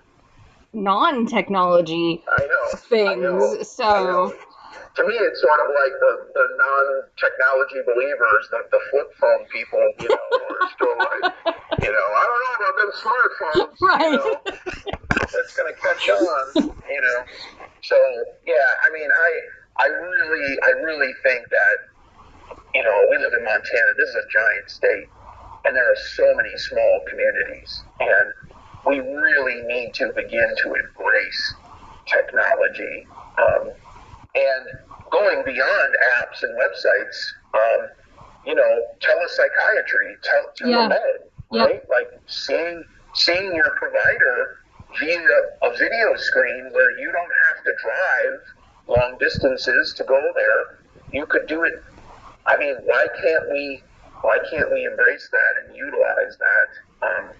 non-technology 0.73 2.23
know 2.27 2.77
things 2.89 3.09
I 3.09 3.15
know, 3.15 3.63
so. 3.63 4.33
To 4.95 5.07
me, 5.07 5.15
it's 5.15 5.39
sort 5.39 5.59
of 5.63 5.67
like 5.71 5.95
the, 6.03 6.13
the 6.35 6.45
non-technology 6.59 7.79
believers, 7.87 8.43
the, 8.51 8.59
the 8.71 8.81
flip 8.91 9.09
phone 9.19 9.45
people, 9.47 9.79
you 10.03 10.09
know, 10.09 10.27
are 10.51 10.67
still 10.75 10.95
like, 10.99 11.31
you 11.79 11.91
know, 11.91 12.07
I 12.11 12.23
don't 12.27 12.41
know 12.43 12.55
about 12.59 12.75
them 12.75 12.91
smartphones, 12.99 13.75
Right. 13.81 14.01
You 14.03 14.17
know, 14.17 14.41
it's 15.39 15.55
going 15.55 15.73
to 15.73 15.79
catch 15.79 16.09
on, 16.09 16.75
you 16.89 17.01
know. 17.01 17.19
So 17.83 17.95
yeah, 18.45 18.67
I 18.85 18.93
mean, 18.93 19.09
I 19.09 19.31
I 19.83 19.87
really 19.87 20.57
I 20.63 20.69
really 20.83 21.13
think 21.23 21.49
that 21.49 21.77
you 22.75 22.83
know 22.83 23.07
we 23.09 23.17
live 23.17 23.33
in 23.37 23.43
Montana. 23.43 23.91
This 23.97 24.09
is 24.09 24.15
a 24.15 24.27
giant 24.31 24.69
state, 24.69 25.07
and 25.65 25.75
there 25.75 25.91
are 25.91 25.95
so 26.15 26.33
many 26.35 26.55
small 26.57 27.01
communities, 27.09 27.83
and 27.99 28.33
we 28.85 28.99
really 28.99 29.61
need 29.63 29.93
to 29.95 30.11
begin 30.13 30.49
to 30.63 30.73
embrace 30.73 31.55
technology. 32.05 33.07
Um, 33.37 33.71
and 34.35 34.65
going 35.11 35.43
beyond 35.45 35.95
apps 36.21 36.43
and 36.43 36.57
websites, 36.57 37.17
um, 37.53 37.87
you 38.45 38.55
know, 38.55 38.81
telepsychiatry, 39.01 40.15
tel- 40.23 40.69
Yeah. 40.69 40.87
telemed, 40.89 41.29
Yeah. 41.51 41.65
right? 41.65 41.89
Like 41.89 42.07
seeing 42.27 42.83
seeing 43.13 43.53
your 43.53 43.69
provider 43.77 44.57
via 44.99 45.19
a 45.63 45.71
video 45.77 46.15
screen 46.15 46.69
where 46.71 46.91
you 46.97 47.11
don't 47.11 47.31
have 47.47 47.63
to 47.65 47.73
drive 47.83 48.39
long 48.87 49.17
distances 49.19 49.93
to 49.97 50.03
go 50.05 50.19
there. 50.35 50.65
You 51.11 51.25
could 51.25 51.47
do 51.47 51.63
it. 51.63 51.73
I 52.45 52.57
mean, 52.57 52.75
why 52.85 53.07
can't 53.21 53.49
we? 53.51 53.83
Why 54.21 54.37
can't 54.49 54.71
we 54.71 54.85
embrace 54.85 55.29
that 55.31 55.63
and 55.65 55.75
utilize 55.75 56.37
that? 56.37 57.07
Um, 57.07 57.31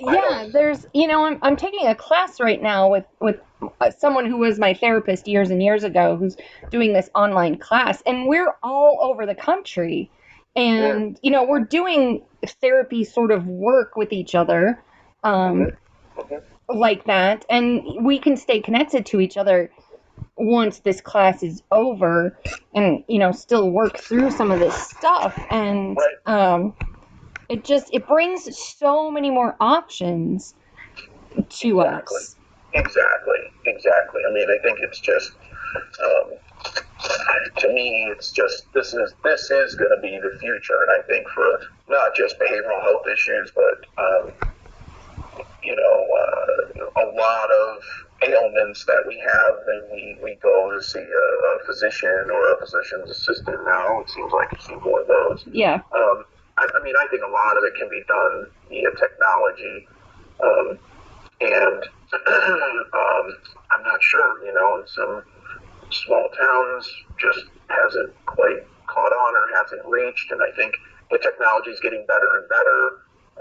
yeah 0.00 0.46
there's 0.52 0.86
you 0.94 1.06
know 1.06 1.24
I'm, 1.26 1.38
I'm 1.42 1.56
taking 1.56 1.86
a 1.86 1.94
class 1.94 2.40
right 2.40 2.60
now 2.62 2.88
with 2.90 3.04
with 3.20 3.36
uh, 3.80 3.90
someone 3.90 4.26
who 4.26 4.38
was 4.38 4.58
my 4.58 4.74
therapist 4.74 5.26
years 5.26 5.50
and 5.50 5.62
years 5.62 5.84
ago 5.84 6.16
who's 6.16 6.36
doing 6.70 6.92
this 6.92 7.08
online 7.14 7.58
class 7.58 8.02
and 8.06 8.26
we're 8.26 8.54
all 8.62 8.98
over 9.02 9.26
the 9.26 9.34
country. 9.34 10.10
And 10.56 11.18
you 11.22 11.30
know 11.30 11.44
we're 11.44 11.64
doing 11.64 12.24
therapy 12.46 13.04
sort 13.04 13.32
of 13.32 13.46
work 13.46 13.96
with 13.96 14.12
each 14.12 14.34
other 14.34 14.82
um 15.24 15.66
Mhm. 16.16 16.42
like 16.68 17.04
that. 17.06 17.44
And 17.50 17.82
we 18.04 18.18
can 18.18 18.36
stay 18.36 18.60
connected 18.60 19.06
to 19.06 19.20
each 19.20 19.36
other 19.36 19.70
once 20.36 20.80
this 20.80 21.00
class 21.00 21.42
is 21.42 21.62
over 21.72 22.38
and 22.74 23.04
you 23.08 23.18
know 23.18 23.32
still 23.32 23.70
work 23.70 23.98
through 23.98 24.30
some 24.30 24.50
of 24.50 24.60
this 24.60 24.74
stuff. 24.74 25.38
And 25.50 25.96
Right. 25.96 26.16
um 26.26 26.74
it 27.48 27.64
just 27.64 27.88
it 27.92 28.06
brings 28.06 28.48
so 28.58 29.10
many 29.10 29.30
more 29.30 29.56
options 29.60 30.54
to 31.50 31.80
Exactly. 31.80 32.20
us 32.20 32.36
Exactly, 32.74 33.40
exactly. 33.66 34.22
I 34.28 34.32
mean, 34.34 34.48
I 34.50 34.58
think 34.62 34.78
it's 34.82 35.00
just, 35.00 35.32
um, 36.04 36.32
to 37.58 37.68
me, 37.72 38.08
it's 38.10 38.32
just 38.32 38.72
this 38.74 38.94
is 38.94 39.14
this 39.24 39.50
is 39.50 39.76
going 39.76 39.92
to 39.94 40.02
be 40.02 40.18
the 40.18 40.36
future, 40.40 40.78
and 40.82 40.92
I 41.02 41.06
think 41.08 41.28
for 41.30 41.60
not 41.88 42.14
just 42.16 42.36
behavioral 42.40 42.82
health 42.82 43.06
issues, 43.12 43.52
but 43.54 44.02
um, 44.02 44.32
you 45.62 45.76
know, 45.76 45.98
uh, 46.20 47.02
a 47.02 47.06
lot 47.16 47.50
of 47.50 47.78
ailments 48.28 48.84
that 48.86 49.04
we 49.08 49.18
have, 49.18 49.54
and 49.66 49.82
we, 49.92 50.18
we 50.22 50.38
go 50.42 50.70
to 50.74 50.82
see 50.82 51.00
a, 51.00 51.02
a 51.04 51.66
physician 51.66 52.26
or 52.32 52.54
a 52.54 52.58
physician's 52.60 53.10
assistant 53.10 53.58
now. 53.66 54.00
It 54.02 54.10
seems 54.10 54.32
like 54.32 54.48
you 54.52 54.60
see 54.60 54.76
more 54.84 55.02
of 55.02 55.08
those. 55.08 55.44
Yeah. 55.46 55.82
Um, 55.94 56.24
I, 56.58 56.68
I 56.74 56.82
mean, 56.82 56.94
I 56.98 57.06
think 57.08 57.22
a 57.22 57.30
lot 57.30 57.56
of 57.56 57.64
it 57.64 57.74
can 57.78 57.88
be 57.88 58.02
done 58.06 58.46
via 58.68 58.90
technology. 58.98 59.88
Um, 60.42 60.78
and 61.40 61.82
um, 62.14 63.26
I'm 63.70 63.82
not 63.82 64.02
sure, 64.02 64.44
you 64.44 64.54
know, 64.54 64.80
in 64.80 64.86
some 64.86 65.22
small 65.90 66.28
towns 66.30 66.88
just 67.18 67.46
hasn't 67.68 68.14
quite 68.26 68.62
caught 68.86 69.12
on 69.12 69.34
or 69.34 69.56
hasn't 69.56 69.84
reached. 69.86 70.30
And 70.30 70.40
I 70.42 70.54
think 70.56 70.74
the 71.10 71.18
technology 71.18 71.70
is 71.70 71.80
getting 71.80 72.04
better 72.06 72.28
and 72.38 72.48
better. 72.48 72.80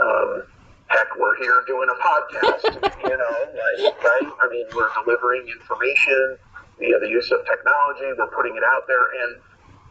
Um, 0.01 0.43
heck, 0.87 1.15
we're 1.17 1.37
here 1.37 1.63
doing 1.67 1.89
a 1.89 1.97
podcast, 2.01 2.63
you 3.03 3.17
know, 3.17 3.35
like, 3.53 4.03
right? 4.03 4.27
I 4.41 4.49
mean, 4.49 4.65
we're 4.75 4.89
delivering 5.03 5.47
information 5.47 6.37
via 6.79 6.99
the 6.99 7.09
use 7.09 7.31
of 7.31 7.45
technology. 7.45 8.09
We're 8.17 8.33
putting 8.33 8.55
it 8.57 8.63
out 8.63 8.87
there. 8.87 9.05
And 9.23 9.37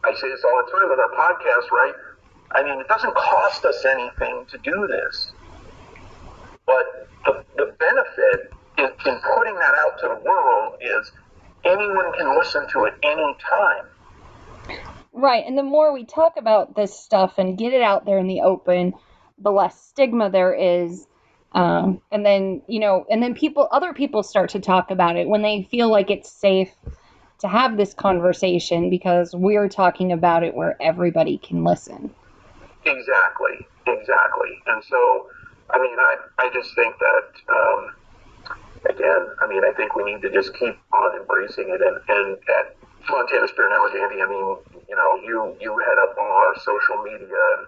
I 0.03 0.13
say 0.19 0.29
this 0.29 0.43
all 0.43 0.63
the 0.65 0.71
time 0.71 0.89
with 0.89 0.99
our 0.99 1.11
podcast, 1.15 1.71
right? 1.71 1.95
I 2.53 2.63
mean, 2.63 2.79
it 2.79 2.87
doesn't 2.87 3.15
cost 3.15 3.65
us 3.65 3.83
anything 3.85 4.45
to 4.51 4.57
do 4.59 4.87
this. 4.87 5.31
But 6.65 7.09
the, 7.25 7.43
the 7.57 7.75
benefit 7.79 8.53
in, 8.77 8.85
in 8.85 9.19
putting 9.35 9.55
that 9.55 9.73
out 9.79 9.99
to 9.99 10.07
the 10.07 10.21
world 10.23 10.75
is 10.81 11.11
anyone 11.65 12.13
can 12.17 12.37
listen 12.37 12.67
to 12.69 12.85
it 12.85 12.93
any 13.03 13.35
time. 13.49 14.77
Right, 15.13 15.45
and 15.45 15.57
the 15.57 15.63
more 15.63 15.93
we 15.93 16.05
talk 16.05 16.37
about 16.37 16.75
this 16.75 16.97
stuff 16.97 17.37
and 17.37 17.57
get 17.57 17.73
it 17.73 17.81
out 17.81 18.05
there 18.05 18.17
in 18.17 18.27
the 18.27 18.41
open, 18.41 18.93
the 19.37 19.51
less 19.51 19.79
stigma 19.79 20.29
there 20.29 20.53
is. 20.53 21.07
Um, 21.53 22.01
and 22.11 22.25
then 22.25 22.63
you 22.67 22.79
know, 22.79 23.05
and 23.11 23.21
then 23.21 23.35
people, 23.35 23.67
other 23.71 23.93
people 23.93 24.23
start 24.23 24.49
to 24.51 24.59
talk 24.59 24.89
about 24.89 25.15
it 25.17 25.27
when 25.27 25.43
they 25.43 25.67
feel 25.69 25.89
like 25.89 26.09
it's 26.09 26.31
safe 26.31 26.71
to 27.39 27.47
have 27.47 27.77
this 27.77 27.93
conversation 27.93 28.89
because 28.89 29.35
we're 29.35 29.69
talking 29.69 30.11
about 30.11 30.43
it 30.43 30.55
where 30.55 30.81
everybody 30.81 31.37
can 31.37 31.63
listen. 31.63 32.13
Exactly, 32.85 33.65
exactly. 33.87 34.61
And 34.67 34.83
so, 34.83 35.29
I 35.69 35.79
mean, 35.79 35.95
I, 35.97 36.15
I 36.39 36.49
just 36.53 36.75
think 36.75 36.95
that, 36.99 37.29
um, 37.49 37.93
again, 38.89 39.27
I 39.41 39.47
mean, 39.47 39.63
I 39.63 39.71
think 39.71 39.95
we 39.95 40.03
need 40.03 40.21
to 40.21 40.29
just 40.29 40.53
keep 40.55 40.77
on 40.91 41.15
embracing 41.15 41.69
it. 41.69 41.81
And, 41.81 41.97
and 42.07 42.37
at 42.49 42.75
Montana's 43.09 43.51
Peer 43.55 43.69
Network, 43.69 43.95
Andy, 43.95 44.21
I 44.21 44.27
mean, 44.27 44.57
you 44.89 44.95
know, 44.95 45.15
you, 45.23 45.55
you 45.59 45.77
head 45.79 45.97
up 45.97 46.15
all 46.19 46.31
our 46.31 46.55
social 46.59 47.01
media 47.03 47.39
and 47.57 47.67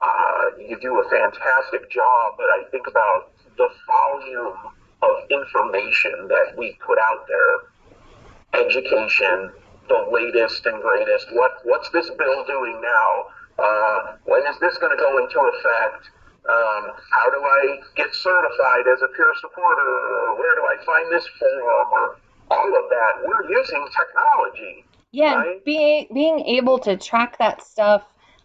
uh, 0.00 0.44
you 0.58 0.78
do 0.80 1.00
a 1.00 1.08
fantastic 1.08 1.90
job, 1.90 2.34
but 2.36 2.46
I 2.46 2.64
think 2.70 2.86
about 2.86 3.30
the 3.56 3.68
volume 3.86 4.56
of 5.02 5.30
information 5.30 6.28
that 6.28 6.54
we 6.56 6.76
put 6.84 6.98
out 6.98 7.26
there, 7.28 8.62
education, 8.64 9.52
the 9.88 10.06
latest 10.12 10.66
and 10.66 10.80
greatest. 10.82 11.32
What 11.32 11.58
what's 11.64 11.88
this 11.90 12.10
bill 12.10 12.44
doing 12.44 12.80
now? 12.82 13.26
Uh, 13.58 14.16
when 14.24 14.46
is 14.46 14.58
this 14.60 14.78
going 14.78 14.96
to 14.96 15.02
go 15.02 15.18
into 15.18 15.38
effect? 15.40 16.10
Um, 16.48 16.92
how 17.10 17.28
do 17.30 17.36
I 17.42 17.80
get 17.96 18.14
certified 18.14 18.86
as 18.92 19.02
a 19.02 19.08
peer 19.08 19.32
supporter? 19.40 20.34
Where 20.38 20.54
do 20.54 20.62
I 20.62 20.84
find 20.86 21.12
this 21.12 21.26
form? 21.38 21.88
Or 21.92 22.16
all 22.50 22.68
of 22.68 22.88
that. 22.90 23.26
We're 23.26 23.50
using 23.50 23.86
technology. 23.96 24.84
Yeah, 25.10 25.34
Right. 25.36 25.64
being 25.64 26.06
being 26.14 26.40
able 26.40 26.78
to 26.80 26.96
track 26.96 27.38
that 27.38 27.62
stuff 27.62 28.02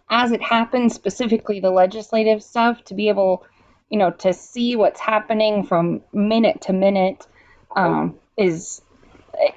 as 0.09 0.31
it 0.31 0.41
happens, 0.41 0.93
specifically 0.93 1.59
the 1.59 1.71
legislative 1.71 2.43
stuff, 2.43 2.83
to 2.85 2.93
be 2.93 3.09
able, 3.09 3.45
you 3.89 3.97
know, 3.97 4.11
to 4.11 4.33
see 4.33 4.75
what's 4.75 4.99
happening 4.99 5.63
from 5.65 6.01
minute 6.13 6.61
to 6.61 6.73
minute, 6.73 7.27
um, 7.75 8.17
is 8.37 8.81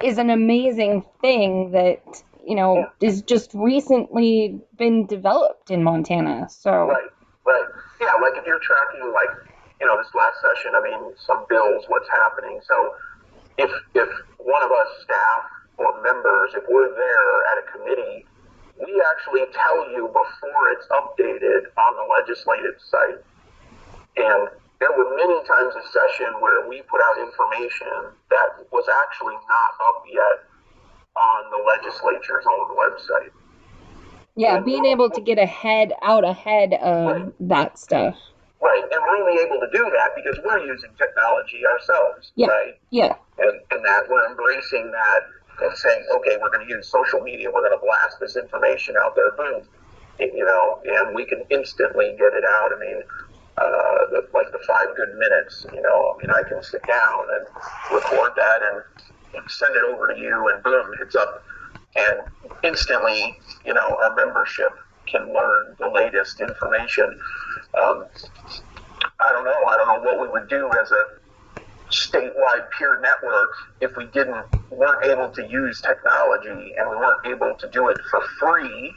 is 0.03 0.19
an 0.19 0.31
amazing 0.31 1.05
thing 1.21 1.73
that 1.73 2.23
you 2.47 2.55
know 2.55 2.87
is 3.01 3.23
just 3.23 3.51
recently 3.55 4.59
been 4.79 5.07
developed 5.07 5.71
in 5.71 5.83
Montana. 5.83 6.49
So 6.49 6.71
Right, 6.87 7.11
right. 7.45 7.65
Yeah, 8.01 8.13
like 8.23 8.39
if 8.39 8.47
you're 8.47 8.61
tracking, 8.61 9.13
like, 9.13 9.51
you 9.81 9.87
know, 9.87 9.97
this 9.99 10.13
last 10.15 10.37
session, 10.41 10.73
I 10.77 10.83
mean, 10.85 11.13
some 11.19 11.45
bills, 11.49 11.85
what's 11.89 12.09
happening. 12.09 12.61
So 12.63 12.95
if, 13.59 13.71
if 13.95 14.09
one 14.39 14.63
of 14.63 14.71
us 14.71 14.89
staff 15.03 15.43
or 15.79 15.91
members, 16.03 16.53
if 16.55 16.65
we're 16.69 16.93
there 16.95 17.33
at 17.53 17.57
a 17.59 17.67
committee, 17.73 18.27
we 18.79 19.03
actually 19.11 19.49
tell 19.53 19.91
you 19.91 20.07
before 20.13 20.63
it's 20.77 20.87
updated 20.93 21.73
on 21.77 21.91
the 21.97 22.07
legislative 22.21 22.77
site. 22.85 23.21
And 24.17 24.49
there 24.79 24.93
were 24.93 25.17
many 25.17 25.41
times 25.49 25.73
a 25.73 25.85
session 25.89 26.37
where 26.41 26.69
we 26.69 26.83
put 26.85 27.01
out 27.01 27.17
information 27.19 28.13
that 28.29 28.61
was 28.71 28.85
actually 29.09 29.35
not 29.35 29.71
up 29.89 30.05
yet 30.13 30.45
on 31.17 31.51
the 31.51 31.65
legislature's 31.67 32.45
own 32.47 32.77
website. 32.77 33.31
yeah, 34.37 34.61
being 34.61 34.85
able 34.85 35.11
to 35.11 35.21
get 35.21 35.39
ahead 35.39 35.93
out 36.03 36.25
ahead 36.25 36.75
of 36.75 37.33
that 37.41 37.79
stuff. 37.79 38.17
Right, 38.61 38.83
and 38.83 39.01
we're 39.03 39.17
only 39.17 39.43
able 39.43 39.61
to 39.61 39.69
do 39.73 39.85
that 39.97 40.11
because 40.17 40.39
we're 40.45 40.61
using 40.67 40.91
technology 40.99 41.61
ourselves, 41.67 42.33
Yeah. 42.37 42.49
right? 42.49 42.75
Yeah, 42.91 43.15
And, 43.39 43.61
and 43.71 43.85
that 43.85 44.09
we're 44.09 44.27
embracing 44.29 44.91
that 44.91 45.21
and 45.63 45.77
saying, 45.77 46.05
okay, 46.17 46.37
we're 46.41 46.51
going 46.51 46.67
to 46.67 46.73
use 46.75 46.89
social 46.89 47.21
media, 47.21 47.51
we're 47.53 47.61
going 47.67 47.79
to 47.79 47.85
blast 47.85 48.19
this 48.21 48.37
information 48.37 48.95
out 49.03 49.15
there, 49.15 49.31
boom, 49.33 49.63
you 50.21 50.45
know, 50.45 50.81
and 50.85 51.15
we 51.15 51.25
can 51.27 51.45
instantly 51.51 52.15
get 52.19 52.33
it 52.33 52.45
out. 52.61 52.73
I 52.75 52.79
mean, 52.81 53.03
uh, 53.59 53.99
the, 54.13 54.29
like 54.35 54.51
the 54.53 54.61
five 54.67 54.89
good 54.97 55.15
minutes, 55.19 55.65
you 55.73 55.81
know, 55.83 56.15
I 56.17 56.21
mean, 56.21 56.31
I 56.31 56.43
can 56.49 56.63
sit 56.63 56.83
down 56.87 57.25
and 57.37 57.47
record 57.95 58.33
that 58.37 58.61
and 58.73 58.83
send 59.49 59.75
it 59.77 59.83
over 59.85 60.12
to 60.12 60.18
you, 60.18 60.51
and 60.53 60.62
boom, 60.62 60.94
it's 61.01 61.14
up. 61.14 61.42
And 61.96 62.20
instantly, 62.62 63.38
you 63.64 63.72
know, 63.72 63.99
our 64.03 64.14
membership 64.14 64.72
can 65.07 65.33
learn 65.33 65.77
the 65.79 65.88
latest 65.88 66.40
information. 66.40 67.18
Um, 67.75 68.05
I 69.20 69.31
don't 69.31 69.44
know. 69.44 69.64
I 69.66 69.77
don't 69.77 69.88
know 69.88 70.11
what 70.11 70.20
we 70.20 70.29
would 70.29 70.49
do 70.49 70.68
as 70.81 70.90
a 70.90 71.05
statewide 71.90 72.68
peer 72.77 73.01
network 73.01 73.51
if 73.81 73.96
we 73.96 74.07
didn't 74.07 74.44
weren't 74.70 75.05
able 75.05 75.31
to 75.31 75.46
use 75.46 75.81
technology 75.81 76.75
and 76.77 76.90
we 76.90 76.96
weren't 76.96 77.25
able 77.27 77.55
to 77.55 77.68
do 77.70 77.88
it 77.88 77.99
for 78.11 78.20
free. 78.40 78.92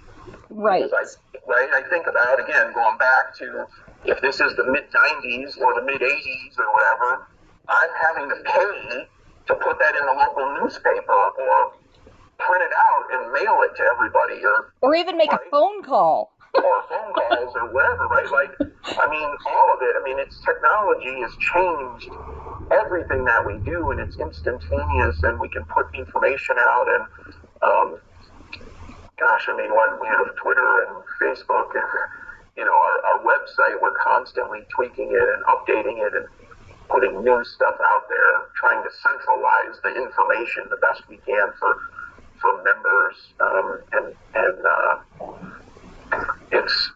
right. 0.49 0.83
I, 0.91 1.03
right? 1.47 1.69
I 1.73 1.83
think 1.89 2.07
about 2.07 2.39
again 2.39 2.73
going 2.73 2.97
back 2.97 3.35
to 3.37 3.67
if 4.05 4.19
this 4.21 4.39
is 4.39 4.55
the 4.55 4.63
mid 4.71 4.85
'90s 4.91 5.57
or 5.59 5.75
the 5.75 5.85
mid 5.85 6.01
'80s 6.01 6.57
or 6.57 6.73
whatever, 6.73 7.27
I'm 7.67 7.89
having 8.01 8.29
to 8.29 8.35
pay 8.43 9.07
to 9.49 9.55
put 9.57 9.79
that 9.81 9.95
in 9.97 10.05
the 10.05 10.13
local 10.13 10.45
newspaper 10.61 11.09
or 11.41 11.73
print 12.37 12.61
it 12.63 12.73
out 12.77 13.03
and 13.17 13.33
mail 13.33 13.59
it 13.65 13.75
to 13.75 13.83
everybody 13.97 14.39
or 14.45 14.73
Or 14.81 14.95
even 14.95 15.17
make 15.17 15.33
a 15.33 15.39
phone 15.51 15.83
call. 15.83 16.31
or 16.53 16.77
phone 16.87 17.13
calls 17.13 17.53
or 17.57 17.73
whatever, 17.73 18.05
right? 18.13 18.29
Like, 18.31 18.53
I 18.97 19.05
mean, 19.09 19.29
all 19.49 19.67
of 19.73 19.79
it. 19.81 19.93
I 19.99 20.01
mean, 20.05 20.19
it's 20.19 20.39
technology 20.45 21.19
has 21.21 21.33
changed 21.53 22.09
everything 22.71 23.25
that 23.25 23.41
we 23.45 23.57
do, 23.65 23.91
and 23.91 23.99
it's 23.99 24.17
instantaneous, 24.17 25.17
and 25.23 25.39
we 25.39 25.49
can 25.49 25.63
put 25.65 25.87
information 25.97 26.55
out. 26.59 26.87
And 26.89 27.03
um, 27.61 27.87
gosh, 29.19 29.45
I 29.49 29.57
mean, 29.57 29.69
when 29.73 29.91
we 30.01 30.07
have 30.07 30.29
Twitter 30.41 30.69
and 30.87 30.95
Facebook 31.21 31.69
and 31.75 31.89
you 32.57 32.65
know 32.65 32.73
our, 32.73 32.95
our 33.13 33.19
website, 33.25 33.81
we're 33.81 33.97
constantly 34.03 34.61
tweaking 34.75 35.09
it 35.11 35.27
and 35.29 35.41
updating 35.45 35.97
it 36.05 36.13
and 36.15 36.25
putting 36.89 37.23
new 37.23 37.43
stuff 37.45 37.75
out 37.81 38.09
there, 38.09 38.49
trying 38.55 38.83
to 38.83 38.89
centralize 39.01 39.79
the 39.83 39.89
information 39.95 40.63
the 40.69 40.77
best 40.77 41.07
we 41.07 41.17
can 41.17 41.49
for 41.59 41.77
for 42.41 42.63
members, 42.63 43.15
um, 43.41 43.79
and 43.91 44.15
and 44.35 44.65
uh, 44.65 44.99
it's 46.51 46.91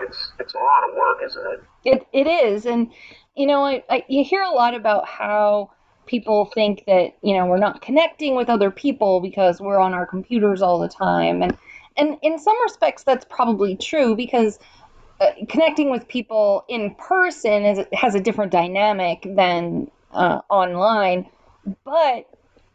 it's 0.00 0.32
it's 0.38 0.54
a 0.54 0.58
lot 0.58 0.88
of 0.88 0.96
work, 0.96 1.18
isn't 1.24 1.46
it? 1.46 1.62
It 1.84 2.06
it 2.12 2.26
is, 2.26 2.66
and 2.66 2.92
you 3.36 3.46
know, 3.46 3.64
I, 3.64 3.82
I, 3.88 4.04
you 4.08 4.24
hear 4.24 4.42
a 4.42 4.50
lot 4.50 4.74
about 4.74 5.08
how 5.08 5.70
people 6.06 6.46
think 6.46 6.84
that 6.86 7.16
you 7.22 7.34
know 7.34 7.46
we're 7.46 7.58
not 7.58 7.80
connecting 7.80 8.34
with 8.34 8.48
other 8.48 8.70
people 8.70 9.20
because 9.20 9.60
we're 9.60 9.78
on 9.78 9.94
our 9.94 10.06
computers 10.06 10.62
all 10.62 10.78
the 10.78 10.88
time, 10.88 11.42
and 11.42 11.56
and 11.96 12.18
in 12.22 12.38
some 12.38 12.60
respects 12.62 13.04
that's 13.04 13.24
probably 13.30 13.76
true 13.76 14.16
because 14.16 14.58
uh, 15.20 15.32
connecting 15.48 15.90
with 15.90 16.08
people 16.08 16.64
in 16.68 16.94
person 16.94 17.64
is 17.64 17.86
has 17.92 18.14
a 18.14 18.20
different 18.20 18.52
dynamic 18.52 19.22
than 19.24 19.90
uh, 20.12 20.40
online, 20.48 21.28
but 21.84 22.26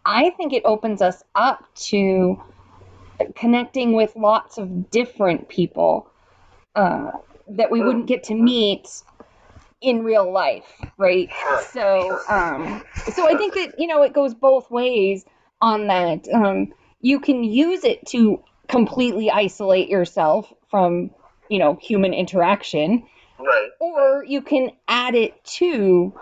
I 0.06 0.30
think 0.38 0.54
it 0.54 0.62
opens 0.66 1.02
us 1.02 1.24
up 1.34 1.64
to 1.88 2.42
connecting 3.36 3.94
with 3.94 4.16
lots 4.16 4.58
of 4.58 4.92
different 4.92 5.50
people 5.50 6.08
uh, 6.76 7.12
that 7.50 7.72
we 7.72 7.82
wouldn't 7.82 8.08
get 8.08 8.26
to 8.26 8.36
meet 8.36 8.88
in 9.82 10.04
real 10.04 10.32
life, 10.32 10.66
right? 10.98 11.30
So, 11.72 12.20
um, 12.30 12.84
so 13.14 13.28
I 13.28 13.36
think 13.38 13.56
that 13.56 13.80
you 13.80 13.88
know 13.88 14.04
it 14.04 14.14
goes 14.14 14.34
both 14.34 14.70
ways 14.70 15.26
on 15.62 15.88
that. 15.88 16.28
Um, 16.32 16.74
you 17.02 17.20
can 17.20 17.44
use 17.44 17.84
it 17.84 18.06
to 18.08 18.44
completely 18.68 19.30
isolate 19.32 19.90
yourself 19.90 20.52
from 20.70 21.12
you 21.50 21.60
know 21.60 21.78
human 21.82 22.14
interaction, 22.14 23.08
Right. 23.40 23.70
or 23.80 24.24
you 24.26 24.42
can 24.42 24.72
add 24.88 25.16
it 25.16 25.44
to 25.58 26.14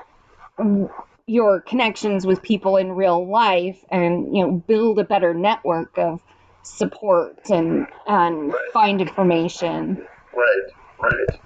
your 1.26 1.62
connections 1.62 2.26
with 2.26 2.42
people 2.42 2.78
in 2.78 2.92
real 2.92 3.26
life 3.28 3.84
and 3.90 4.36
you 4.36 4.44
know 4.44 4.52
build 4.52 5.00
a 5.00 5.04
better 5.04 5.34
network 5.34 5.98
of 5.98 6.22
support 6.64 7.50
and 7.50 7.88
and 8.08 8.52
Right. 8.54 8.72
find 8.74 9.02
information. 9.02 10.06
Right, 10.34 10.68
right. 11.00 11.40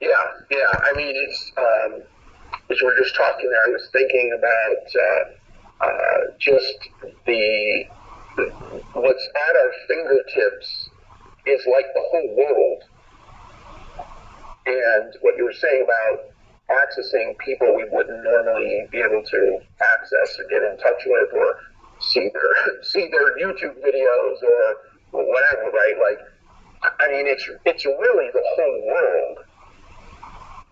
Yeah, 0.00 0.08
yeah. 0.50 0.78
I 0.82 0.92
mean, 0.96 1.14
it's 1.16 1.52
um, 1.56 2.02
as 2.70 2.80
we 2.80 2.86
were 2.86 2.96
just 2.96 3.14
talking 3.14 3.48
there, 3.50 3.64
I 3.66 3.70
was 3.70 3.88
thinking 3.92 4.36
about 4.38 4.86
uh, 5.04 5.86
uh, 5.86 6.18
just 6.38 6.74
the, 7.26 7.84
the 8.36 8.44
what's 8.92 9.28
at 9.48 9.56
our 9.56 9.72
fingertips 9.88 10.90
is 11.46 11.66
like 11.66 11.86
the 11.94 12.02
whole 12.10 12.36
world. 12.36 12.82
And 14.66 15.14
what 15.20 15.36
you 15.36 15.44
were 15.44 15.52
saying 15.52 15.84
about 15.84 16.30
accessing 16.70 17.36
people 17.38 17.76
we 17.76 17.84
wouldn't 17.90 18.24
normally 18.24 18.86
be 18.90 18.98
able 18.98 19.22
to 19.22 19.58
access 19.82 20.38
or 20.38 20.48
get 20.48 20.62
in 20.62 20.78
touch 20.78 21.02
with 21.04 21.28
or 21.34 21.58
see 22.00 22.30
their 22.32 22.82
see 22.82 23.08
their 23.10 23.36
YouTube 23.38 23.76
videos 23.84 24.42
or 24.42 25.24
whatever, 25.24 25.70
right? 25.70 25.94
Like 26.00 26.18
I 27.00 27.08
mean, 27.08 27.26
it's 27.26 27.48
it's 27.64 27.84
really 27.84 28.30
the 28.32 28.42
whole 28.56 28.86
world. 28.86 29.38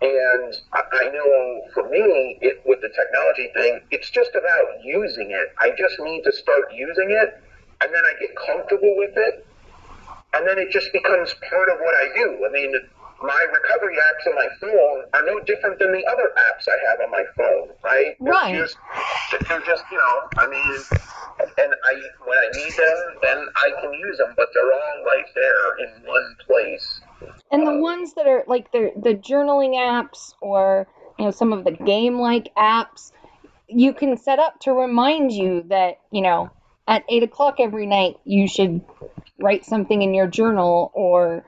And 0.02 0.54
I 0.74 1.04
know 1.10 1.62
for 1.72 1.88
me, 1.88 2.38
it, 2.40 2.60
with 2.66 2.80
the 2.80 2.88
technology 2.88 3.50
thing, 3.54 3.80
it's 3.92 4.10
just 4.10 4.30
about 4.34 4.82
using 4.82 5.30
it. 5.30 5.54
I 5.60 5.70
just 5.78 5.94
need 6.00 6.24
to 6.24 6.32
start 6.32 6.72
using 6.74 7.10
it, 7.10 7.40
and 7.80 7.94
then 7.94 8.02
I 8.04 8.12
get 8.20 8.34
comfortable 8.34 8.94
with 8.96 9.16
it, 9.16 9.46
and 10.34 10.46
then 10.46 10.58
it 10.58 10.70
just 10.70 10.92
becomes 10.92 11.34
part 11.48 11.68
of 11.70 11.78
what 11.78 11.94
I 11.94 12.08
do. 12.16 12.44
I 12.44 12.50
mean, 12.50 12.74
my 13.22 13.46
recovery 13.52 13.96
apps 13.96 14.26
on 14.28 14.34
my 14.34 14.48
phone 14.60 15.04
are 15.14 15.24
no 15.26 15.40
different 15.44 15.78
than 15.78 15.92
the 15.92 16.04
other 16.06 16.30
apps 16.36 16.68
I 16.68 16.76
have 16.90 17.00
on 17.00 17.10
my 17.10 17.24
phone, 17.36 17.68
right? 17.84 18.16
They're 18.20 18.32
Right. 18.32 18.56
Just, 18.56 18.76
they're 19.48 19.60
just, 19.60 19.84
you 19.90 19.98
know, 19.98 20.20
I 20.38 20.46
mean, 20.48 20.82
and 21.58 21.74
I 21.84 21.94
when 22.26 22.38
I 22.38 22.48
need 22.52 22.72
them, 22.72 22.96
then 23.22 23.46
I 23.56 23.70
can 23.80 23.92
use 23.94 24.18
them, 24.18 24.34
but 24.36 24.48
they're 24.54 24.72
all 24.72 25.04
right 25.04 25.24
there 25.34 25.78
in 25.86 26.06
one 26.06 26.36
place. 26.46 27.00
And 27.50 27.66
the 27.66 27.72
um, 27.72 27.80
ones 27.80 28.14
that 28.14 28.26
are 28.26 28.44
like 28.46 28.70
the 28.72 28.92
the 28.96 29.14
journaling 29.14 29.74
apps 29.74 30.34
or 30.40 30.86
you 31.18 31.24
know 31.24 31.30
some 31.30 31.52
of 31.52 31.64
the 31.64 31.72
game 31.72 32.18
like 32.18 32.52
apps, 32.56 33.12
you 33.68 33.92
can 33.92 34.16
set 34.16 34.38
up 34.38 34.60
to 34.60 34.72
remind 34.72 35.32
you 35.32 35.64
that 35.68 36.00
you 36.10 36.22
know 36.22 36.50
at 36.86 37.04
eight 37.08 37.22
o'clock 37.22 37.56
every 37.58 37.86
night 37.86 38.16
you 38.24 38.48
should 38.48 38.80
write 39.38 39.64
something 39.64 40.02
in 40.02 40.14
your 40.14 40.26
journal 40.26 40.90
or 40.94 41.44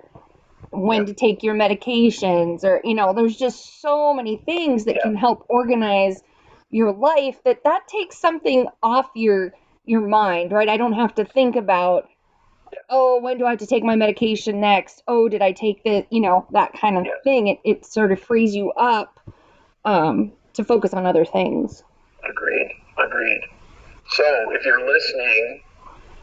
when 0.74 1.06
to 1.06 1.14
take 1.14 1.42
your 1.42 1.54
medications 1.54 2.64
or 2.64 2.80
you 2.84 2.94
know 2.94 3.12
there's 3.14 3.36
just 3.36 3.80
so 3.82 4.14
many 4.14 4.38
things 4.38 4.84
that 4.86 4.96
Yeah. 4.96 5.02
can 5.02 5.16
help 5.16 5.46
organize 5.50 6.22
your 6.70 6.92
life 6.92 7.42
that 7.44 7.64
that 7.64 7.88
takes 7.88 8.18
something 8.18 8.68
off 8.82 9.08
your 9.16 9.52
your 9.86 10.02
mind 10.06 10.52
right 10.52 10.68
i 10.68 10.76
don't 10.76 10.94
have 10.94 11.14
to 11.14 11.24
think 11.24 11.56
about 11.56 12.08
oh 12.90 13.20
when 13.20 13.38
do 13.38 13.46
i 13.46 13.50
have 13.50 13.58
to 13.60 13.66
take 13.66 13.84
my 13.84 13.96
medication 13.96 14.60
next 14.60 15.02
oh 15.08 15.28
did 15.28 15.42
i 15.42 15.52
take 15.52 15.84
the 15.84 16.06
you 16.10 16.20
know 16.20 16.46
that 16.52 16.72
kind 16.74 16.98
of 16.98 17.06
Yeah. 17.06 17.12
thing 17.24 17.48
it, 17.48 17.60
it 17.64 17.86
sort 17.86 18.12
of 18.12 18.20
frees 18.20 18.54
you 18.54 18.72
up 18.72 19.20
um, 19.84 20.32
to 20.54 20.64
focus 20.64 20.94
on 20.94 21.06
other 21.06 21.24
things 21.24 21.82
Agreed. 22.28 22.70
Agreed. 22.98 23.42
So 24.10 24.24
if 24.52 24.64
you're 24.66 24.86
listening, 24.86 25.62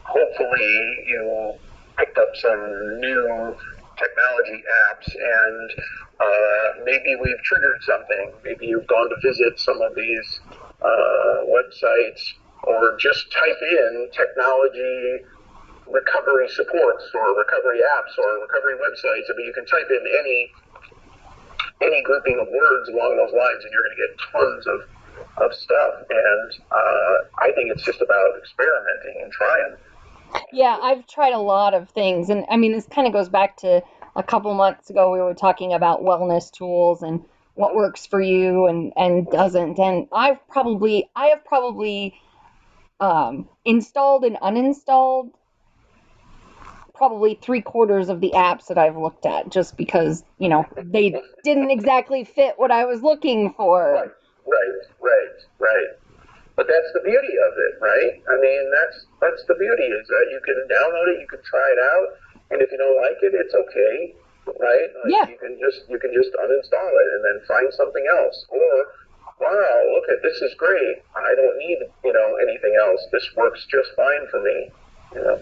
hopefully 0.04 0.98
you 1.08 1.54
picked 1.98 2.18
up 2.18 2.28
some 2.36 3.00
new 3.00 3.54
technology 4.02 4.64
apps 4.90 5.08
and 5.14 5.70
uh, 6.18 6.84
maybe 6.84 7.14
we've 7.16 7.42
triggered 7.44 7.82
something. 7.82 8.32
Maybe 8.44 8.66
you've 8.66 8.86
gone 8.86 9.08
to 9.08 9.16
visit 9.22 9.58
some 9.58 9.80
of 9.80 9.94
these 9.94 10.40
uh, 10.82 11.46
websites 11.46 12.20
or 12.64 12.96
just 12.98 13.30
type 13.32 13.62
in 13.62 14.08
technology 14.12 15.22
recovery 15.90 16.48
supports 16.48 17.04
or 17.14 17.36
recovery 17.36 17.80
apps 17.98 18.16
or 18.18 18.40
recovery 18.40 18.78
websites. 18.78 19.28
I 19.30 19.36
mean, 19.36 19.46
you 19.46 19.52
can 19.54 19.66
type 19.66 19.88
in 19.90 20.02
any 20.18 20.50
any 21.82 22.02
grouping 22.02 22.38
of 22.38 22.46
words 22.46 22.88
along 22.88 23.16
those 23.18 23.34
lines, 23.34 23.64
and 23.64 23.70
you're 23.72 23.82
going 23.82 23.96
to 23.98 24.02
get 24.06 24.12
tons 24.30 24.64
of 24.66 24.80
of 25.42 25.54
stuff. 25.54 25.94
And 26.08 26.48
uh, 26.70 27.14
I 27.42 27.52
think 27.52 27.70
it's 27.70 27.82
just 27.82 28.00
about 28.00 28.38
experimenting 28.38 29.22
and 29.22 29.32
trying. 29.32 29.76
Yeah, 30.52 30.78
I've 30.80 31.06
tried 31.06 31.32
a 31.32 31.38
lot 31.38 31.74
of 31.74 31.90
things, 31.90 32.28
and 32.30 32.44
I 32.50 32.56
mean, 32.56 32.72
this 32.72 32.86
kind 32.86 33.06
of 33.06 33.12
goes 33.12 33.28
back 33.28 33.56
to 33.58 33.82
a 34.14 34.22
couple 34.22 34.52
months 34.54 34.90
ago. 34.90 35.12
We 35.12 35.20
were 35.20 35.34
talking 35.34 35.72
about 35.72 36.02
wellness 36.02 36.50
tools 36.50 37.02
and 37.02 37.24
what 37.54 37.74
works 37.74 38.06
for 38.06 38.20
you 38.20 38.66
and 38.66 38.92
and 38.96 39.26
doesn't. 39.30 39.78
And 39.78 40.08
I've 40.12 40.46
probably 40.48 41.10
I 41.16 41.26
have 41.28 41.44
probably 41.44 42.20
um, 43.00 43.48
installed 43.64 44.24
and 44.24 44.36
uninstalled 44.36 45.30
probably 46.94 47.38
three 47.42 47.60
quarters 47.60 48.08
of 48.08 48.20
the 48.20 48.32
apps 48.34 48.66
that 48.68 48.78
I've 48.78 48.96
looked 48.96 49.26
at, 49.26 49.50
just 49.50 49.76
because 49.76 50.24
you 50.38 50.48
know 50.48 50.66
they 50.76 51.20
didn't 51.44 51.70
exactly 51.70 52.24
fit 52.24 52.54
what 52.56 52.70
I 52.70 52.84
was 52.84 53.02
looking 53.02 53.54
for. 53.54 53.92
Right, 53.92 54.10
right, 54.46 54.80
right, 55.00 55.28
right. 55.58 55.86
But 56.56 56.68
that's 56.68 56.92
the 56.92 57.00
beauty 57.00 57.34
of 57.48 57.52
it, 57.56 57.72
right? 57.80 58.12
I 58.28 58.36
mean, 58.36 58.62
that's 58.76 59.06
that's 59.20 59.42
the 59.48 59.56
beauty 59.56 59.88
is 59.88 60.06
that 60.08 60.26
you 60.28 60.40
can 60.44 60.58
download 60.68 61.16
it, 61.16 61.20
you 61.20 61.28
can 61.28 61.40
try 61.48 61.64
it 61.72 61.80
out, 61.80 62.06
and 62.52 62.60
if 62.60 62.68
you 62.70 62.76
don't 62.76 63.00
like 63.00 63.16
it, 63.24 63.32
it's 63.32 63.54
okay, 63.54 64.14
right? 64.60 64.88
Like 65.00 65.08
Yeah. 65.08 65.26
You 65.32 65.38
can 65.40 65.56
just 65.56 65.88
you 65.88 65.98
can 65.98 66.12
just 66.12 66.28
uninstall 66.36 66.92
it 66.92 67.08
and 67.16 67.22
then 67.24 67.36
find 67.48 67.72
something 67.72 68.04
else, 68.04 68.44
or 68.52 68.72
wow, 69.40 69.76
look 69.96 70.06
at 70.12 70.20
this 70.22 70.36
is 70.44 70.52
great. 70.60 71.00
I 71.16 71.34
don't 71.34 71.56
need 71.56 71.78
you 72.04 72.12
know 72.12 72.36
anything 72.44 72.76
else. 72.84 73.00
This 73.12 73.24
works 73.34 73.64
just 73.70 73.88
fine 73.96 74.28
for 74.30 74.42
me. 74.42 74.70
You 75.14 75.22
know. 75.24 75.40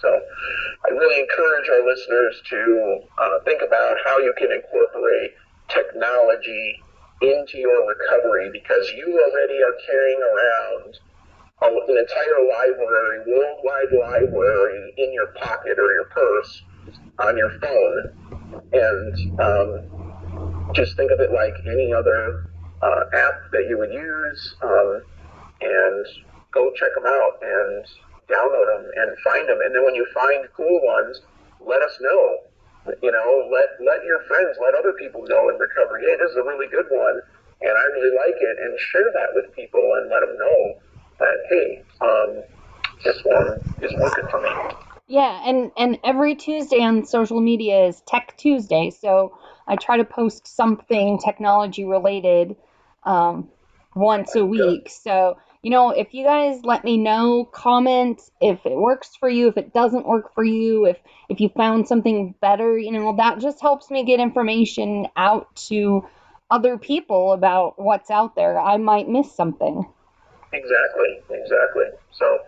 So 0.00 0.08
I 0.08 0.88
really 0.90 1.20
encourage 1.20 1.68
our 1.68 1.86
listeners 1.86 2.40
to 2.48 3.00
uh, 3.18 3.38
think 3.44 3.62
about 3.62 3.96
how 4.04 4.18
you 4.18 4.32
can 4.38 4.50
incorporate 4.50 5.32
technology 5.68 6.82
into 7.20 7.58
your 7.58 7.86
recovery 7.86 8.50
because 8.52 8.90
you 8.96 9.06
already 9.12 9.62
are 9.62 9.76
carrying 9.86 10.20
around 10.22 10.98
an 11.62 11.98
entire 11.98 12.48
library, 12.48 13.20
worldwide 13.26 13.92
library 13.92 14.94
in 14.96 15.12
your 15.12 15.26
pocket 15.28 15.78
or 15.78 15.92
your 15.92 16.04
purse 16.06 16.62
on 17.18 17.36
your 17.36 17.50
phone. 17.60 18.62
And 18.72 19.40
um, 19.40 20.72
just 20.74 20.96
think 20.96 21.10
of 21.10 21.20
it 21.20 21.32
like 21.32 21.54
any 21.66 21.92
other 21.92 22.50
uh, 22.82 23.02
app 23.12 23.50
that 23.52 23.66
you 23.68 23.78
would 23.78 23.92
use 23.92 24.54
um, 24.62 25.02
and 25.60 26.06
go 26.52 26.72
check 26.72 26.90
them 26.94 27.06
out 27.06 27.32
and 27.42 27.84
download 28.28 28.66
them 28.66 28.90
and 28.96 29.18
find 29.18 29.48
them. 29.48 29.58
And 29.62 29.74
then 29.74 29.84
when 29.84 29.94
you 29.94 30.06
find 30.14 30.48
cool 30.56 30.80
ones, 30.82 31.20
let 31.60 31.82
us 31.82 31.96
know. 32.00 32.38
You 33.02 33.12
know, 33.12 33.48
let 33.52 33.68
let 33.84 34.04
your 34.04 34.20
friends, 34.26 34.56
let 34.60 34.74
other 34.74 34.92
people 34.98 35.22
know 35.28 35.48
in 35.48 35.58
recovery. 35.58 36.02
Hey, 36.02 36.16
this 36.18 36.30
is 36.30 36.36
a 36.36 36.42
really 36.42 36.66
good 36.68 36.86
one, 36.90 37.20
and 37.60 37.70
I 37.70 37.84
really 37.92 38.16
like 38.16 38.40
it. 38.40 38.56
And 38.64 38.78
share 38.78 39.10
that 39.12 39.28
with 39.34 39.54
people 39.54 39.82
and 39.98 40.10
let 40.10 40.20
them 40.20 40.36
know 40.38 40.74
that 41.18 41.36
hey, 41.50 41.82
um, 42.00 42.42
this 43.04 43.20
one 43.24 43.60
is 43.82 43.92
working 44.00 44.24
for 44.30 44.40
me. 44.40 44.48
Yeah, 45.08 45.42
and 45.44 45.72
and 45.76 45.98
every 46.04 46.34
Tuesday 46.36 46.82
on 46.82 47.04
social 47.04 47.40
media 47.40 47.86
is 47.86 48.00
Tech 48.06 48.36
Tuesday, 48.38 48.90
so 48.90 49.36
I 49.66 49.76
try 49.76 49.96
to 49.96 50.04
post 50.04 50.46
something 50.46 51.18
technology 51.18 51.84
related 51.84 52.56
um, 53.04 53.48
once 53.94 54.36
a 54.36 54.44
week. 54.44 54.88
So 54.88 55.36
you 55.62 55.70
know, 55.70 55.90
if 55.90 56.14
you 56.14 56.24
guys 56.24 56.60
let 56.64 56.84
me 56.84 56.96
know, 56.96 57.44
comment 57.44 58.20
if 58.40 58.64
it 58.64 58.76
works 58.76 59.16
for 59.18 59.28
you, 59.28 59.48
if 59.48 59.56
it 59.58 59.74
doesn't 59.74 60.06
work 60.06 60.34
for 60.34 60.44
you, 60.44 60.86
if 60.86 60.96
if 61.28 61.40
you 61.40 61.50
found 61.50 61.86
something 61.86 62.34
better, 62.40 62.78
you 62.78 62.90
know, 62.90 63.14
that 63.16 63.40
just 63.40 63.60
helps 63.60 63.90
me 63.90 64.04
get 64.04 64.20
information 64.20 65.06
out 65.16 65.54
to 65.68 66.06
other 66.50 66.78
people 66.78 67.32
about 67.32 67.78
what's 67.78 68.10
out 68.10 68.34
there. 68.34 68.58
I 68.58 68.78
might 68.78 69.08
miss 69.08 69.34
something. 69.34 69.86
Exactly, 70.52 71.20
exactly. 71.30 71.84
So 72.12 72.38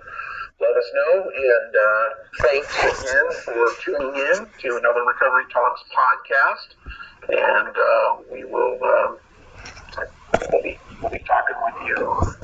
let 0.60 0.70
us 0.70 0.90
know, 0.94 1.30
and 1.34 1.76
uh, 1.76 2.08
thanks 2.40 2.78
again 2.78 3.26
for 3.44 3.68
tuning 3.84 4.14
in 4.14 4.46
to 4.60 4.76
another 4.76 5.02
Recovery 5.04 5.44
Talks 5.52 5.82
podcast. 5.96 6.74
And 7.28 7.68
uh, 7.68 8.16
we 8.32 8.44
will 8.44 8.78
um, 8.82 9.18
we'll 10.50 10.62
be 10.62 10.78
we'll 11.02 11.10
be 11.10 11.18
talking 11.18 11.56
with 11.64 11.74
you 11.88 11.96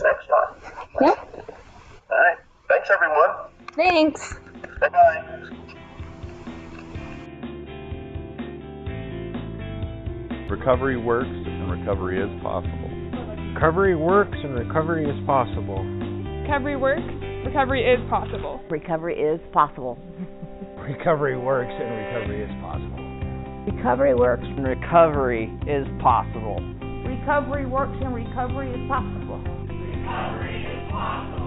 next 0.02 0.26
time. 0.26 0.74
Yep. 1.00 1.46
All 2.10 2.18
right. 2.18 2.38
Thanks, 2.68 2.90
everyone. 2.90 3.30
Thanks. 3.74 4.34
Bye 4.80 4.88
bye. 4.88 5.24
Recovery 10.50 10.96
works 10.96 11.28
and 11.28 11.70
recovery 11.70 12.20
is 12.20 12.42
possible. 12.42 12.88
Recovery 13.54 13.96
works 13.96 14.36
and 14.42 14.54
recovery 14.54 15.08
is 15.08 15.26
possible. 15.26 15.84
Recovery 16.42 16.76
works. 16.76 17.02
Recovery 17.44 17.84
is 17.84 18.00
possible. 18.08 18.60
Recovery 18.70 19.20
is 19.20 19.40
possible. 19.52 19.98
Recovery 20.78 21.36
works 21.36 21.70
and 21.70 21.90
recovery 21.90 22.42
is 22.42 22.50
possible. 22.62 23.74
Recovery 23.76 24.14
works. 24.14 24.44
and 24.44 24.64
recovery 24.64 25.52
is 25.66 25.86
possible. 26.00 26.77
Recovery 27.20 27.66
works 27.66 27.96
and 28.00 28.14
recovery 28.14 28.70
is 28.70 28.88
possible. 28.88 29.38
Recovery 29.38 30.64
is 30.64 30.90
possible. 30.90 31.37